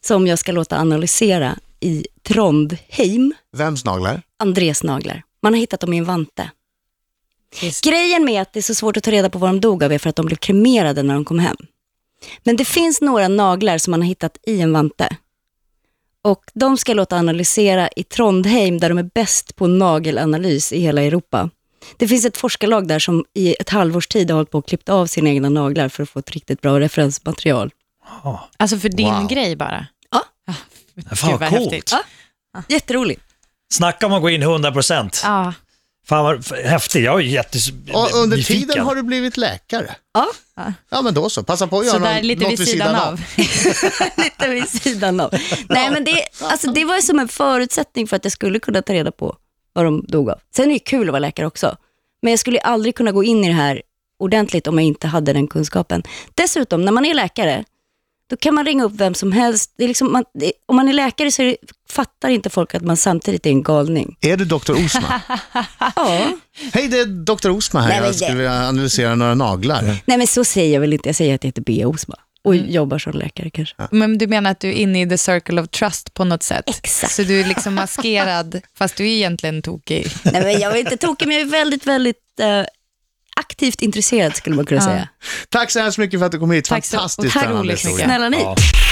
som 0.00 0.26
jag 0.26 0.38
ska 0.38 0.52
låta 0.52 0.78
analysera 0.78 1.58
i 1.80 2.06
Trondheim. 2.22 3.34
Vems 3.56 3.84
naglar? 3.84 4.22
Andres 4.38 4.82
naglar. 4.82 5.22
Man 5.42 5.52
har 5.52 5.60
hittat 5.60 5.80
dem 5.80 5.92
i 5.92 5.98
en 5.98 6.04
vante. 6.04 6.50
Just. 7.62 7.84
Grejen 7.84 8.24
med 8.24 8.42
att 8.42 8.52
det 8.52 8.60
är 8.60 8.62
så 8.62 8.74
svårt 8.74 8.96
att 8.96 9.02
ta 9.02 9.10
reda 9.10 9.30
på 9.30 9.38
vad 9.38 9.48
de 9.50 9.60
dog 9.60 9.84
av 9.84 9.92
är 9.92 9.98
för 9.98 10.10
att 10.10 10.16
de 10.16 10.26
blev 10.26 10.36
kremerade 10.36 11.02
när 11.02 11.14
de 11.14 11.24
kom 11.24 11.38
hem. 11.38 11.56
Men 12.44 12.56
det 12.56 12.64
finns 12.64 13.00
några 13.00 13.28
naglar 13.28 13.78
som 13.78 13.90
man 13.90 14.00
har 14.00 14.08
hittat 14.08 14.38
i 14.46 14.60
en 14.60 14.72
vante. 14.72 15.16
Och 16.22 16.44
de 16.54 16.76
ska 16.78 16.90
jag 16.92 16.96
låta 16.96 17.16
analysera 17.16 17.88
i 17.96 18.02
Trondheim 18.04 18.78
där 18.78 18.88
de 18.88 18.98
är 18.98 19.10
bäst 19.14 19.56
på 19.56 19.66
nagelanalys 19.66 20.72
i 20.72 20.80
hela 20.80 21.02
Europa. 21.02 21.50
Det 21.96 22.08
finns 22.08 22.24
ett 22.24 22.36
forskarlag 22.36 22.88
där 22.88 22.98
som 22.98 23.24
i 23.34 23.54
ett 23.60 23.68
halvårs 23.70 24.06
tid 24.08 24.30
har 24.30 24.36
hållit 24.36 24.50
på 24.50 24.58
och 24.58 24.68
klippt 24.68 24.88
av 24.88 25.06
sina 25.06 25.30
egna 25.30 25.48
naglar 25.48 25.88
för 25.88 26.02
att 26.02 26.08
få 26.10 26.18
ett 26.18 26.30
riktigt 26.30 26.60
bra 26.60 26.80
referensmaterial. 26.80 27.70
Alltså 28.56 28.78
för 28.78 28.88
din 28.88 29.14
Wow. 29.14 29.28
grej 29.28 29.56
bara? 29.56 29.86
Ja. 30.10 30.22
Fan 31.16 31.30
Gud, 31.30 31.40
vad 31.40 31.40
vad 31.40 31.48
coolt. 31.50 31.72
häftigt. 31.72 31.92
Ja. 32.52 32.62
Jätteroligt. 32.68 33.22
Snacka 33.72 34.06
om 34.06 34.12
att 34.12 34.22
gå 34.22 34.30
in 34.30 34.42
100%. 34.42 35.20
Ja. 35.24 35.52
Fan 36.08 36.24
vad 36.24 36.52
häftigt. 36.58 37.04
Jag 37.04 37.20
är 37.20 37.24
jättes... 37.24 37.68
Och 37.92 38.14
under 38.14 38.36
nyfiken. 38.36 38.68
tiden 38.68 38.84
har 38.84 38.94
du 38.94 39.02
blivit 39.02 39.36
läkare. 39.36 39.94
Ja, 40.14 40.26
Ja, 40.90 41.02
men 41.02 41.14
då 41.14 41.30
så. 41.30 41.42
Passa 41.42 41.66
på 41.66 41.78
att 41.78 41.86
göra 41.86 41.98
någon- 41.98 42.20
lite 42.26 42.42
något 42.44 42.52
vid 42.60 42.68
sidan 42.68 42.94
av. 42.94 43.20
lite 44.16 44.48
vid 44.48 44.68
sidan 44.68 45.20
av. 45.20 45.30
Nej, 45.68 45.90
men 45.90 46.04
det, 46.04 46.24
alltså, 46.42 46.70
det 46.70 46.84
var 46.84 46.96
ju 46.96 47.02
som 47.02 47.18
en 47.18 47.28
förutsättning 47.28 48.06
för 48.06 48.16
att 48.16 48.24
jag 48.24 48.32
skulle 48.32 48.58
kunna 48.58 48.82
ta 48.82 48.92
reda 48.92 49.10
på 49.12 49.36
vad 49.72 49.84
de 49.84 50.04
dog 50.08 50.30
av. 50.30 50.38
Sen 50.56 50.64
är 50.70 50.72
det 50.72 50.78
kul 50.78 51.08
att 51.08 51.12
vara 51.12 51.20
läkare 51.20 51.46
också. 51.46 51.76
Men 52.22 52.30
jag 52.32 52.38
skulle 52.40 52.58
aldrig 52.58 52.94
kunna 52.94 53.12
gå 53.12 53.24
in 53.24 53.44
i 53.44 53.48
det 53.48 53.54
här 53.54 53.82
ordentligt 54.18 54.66
om 54.66 54.78
jag 54.78 54.86
inte 54.86 55.06
hade 55.06 55.32
den 55.32 55.46
kunskapen. 55.48 56.02
Dessutom, 56.34 56.84
när 56.84 56.92
man 56.92 57.04
är 57.04 57.14
läkare, 57.14 57.64
då 58.30 58.36
kan 58.36 58.54
man 58.54 58.64
ringa 58.64 58.84
upp 58.84 58.92
vem 58.94 59.14
som 59.14 59.32
helst. 59.32 59.74
Det 59.78 59.84
är 59.84 59.88
liksom, 59.88 60.12
man, 60.12 60.24
det, 60.34 60.52
om 60.66 60.76
man 60.76 60.88
är 60.88 60.92
läkare 60.92 61.30
så 61.30 61.42
är 61.42 61.46
det, 61.46 61.56
fattar 61.90 62.28
inte 62.28 62.50
folk 62.50 62.74
att 62.74 62.82
man 62.82 62.96
samtidigt 62.96 63.46
är 63.46 63.50
en 63.50 63.62
galning. 63.62 64.16
Är 64.20 64.36
du 64.36 64.44
Dr. 64.44 64.72
Osma? 64.84 65.20
Ja. 65.96 66.28
Hej, 66.72 66.88
det 66.88 66.98
är 66.98 67.06
Dr. 67.06 67.50
Osma 67.50 67.80
här. 67.80 67.88
Nej, 67.88 68.00
Jag 68.06 68.14
skulle 68.14 68.34
vilja 68.36 68.68
analysera 68.68 69.14
några 69.14 69.34
naglar. 69.34 69.82
Nej, 70.04 70.18
men 70.18 70.26
så 70.26 70.44
säger 70.44 70.74
jag 70.74 70.80
väl 70.80 70.92
inte. 70.92 71.08
Jag 71.08 71.16
säger 71.16 71.34
att 71.34 71.44
jag 71.44 71.48
heter 71.48 71.62
Bea 71.62 71.88
Osma 71.88 72.14
och 72.44 72.56
jobbar 72.56 72.98
som 72.98 73.12
läkare 73.12 73.50
kanske. 73.50 73.74
Men 73.90 74.18
du 74.18 74.26
menar 74.26 74.50
att 74.50 74.60
du 74.60 74.68
är 74.68 74.72
inne 74.72 75.02
i 75.02 75.08
the 75.08 75.18
circle 75.18 75.60
of 75.62 75.68
trust 75.68 76.14
på 76.14 76.24
något 76.24 76.42
sätt? 76.42 76.64
Exakt. 76.66 77.12
Så 77.12 77.22
du 77.22 77.40
är 77.40 77.44
liksom 77.44 77.74
maskerad, 77.74 78.60
fast 78.78 78.96
du 78.96 79.04
är 79.04 79.08
egentligen 79.08 79.62
tokig. 79.62 80.06
Nej, 80.22 80.42
men 80.42 80.60
jag 80.60 80.72
är 80.72 80.76
inte 80.80 80.96
tokig, 80.96 81.28
men 81.28 81.36
jag 81.36 81.46
är 81.46 81.50
väldigt, 81.50 81.86
väldigt 81.86 82.40
eh, 82.40 82.62
aktivt 83.50 83.82
intresserad 83.82 84.36
skulle 84.36 84.56
man 84.56 84.66
kunna 84.66 84.80
Ja. 84.80 84.84
säga. 84.86 85.08
Tack 85.48 85.70
så 85.70 85.80
hemskt 85.80 85.98
mycket 85.98 86.20
för 86.20 86.26
att 86.26 86.32
du 86.32 86.38
kom 86.38 86.50
hit. 86.50 86.64
Tack 86.64 86.84
så 86.84 86.96
Fantastiskt 86.96 87.18
otroligt 87.36 87.44
spännande 87.46 87.72
historia. 87.72 88.06
Snälla 88.06 88.28
ni. 88.28 88.36
Ja. 88.38 88.56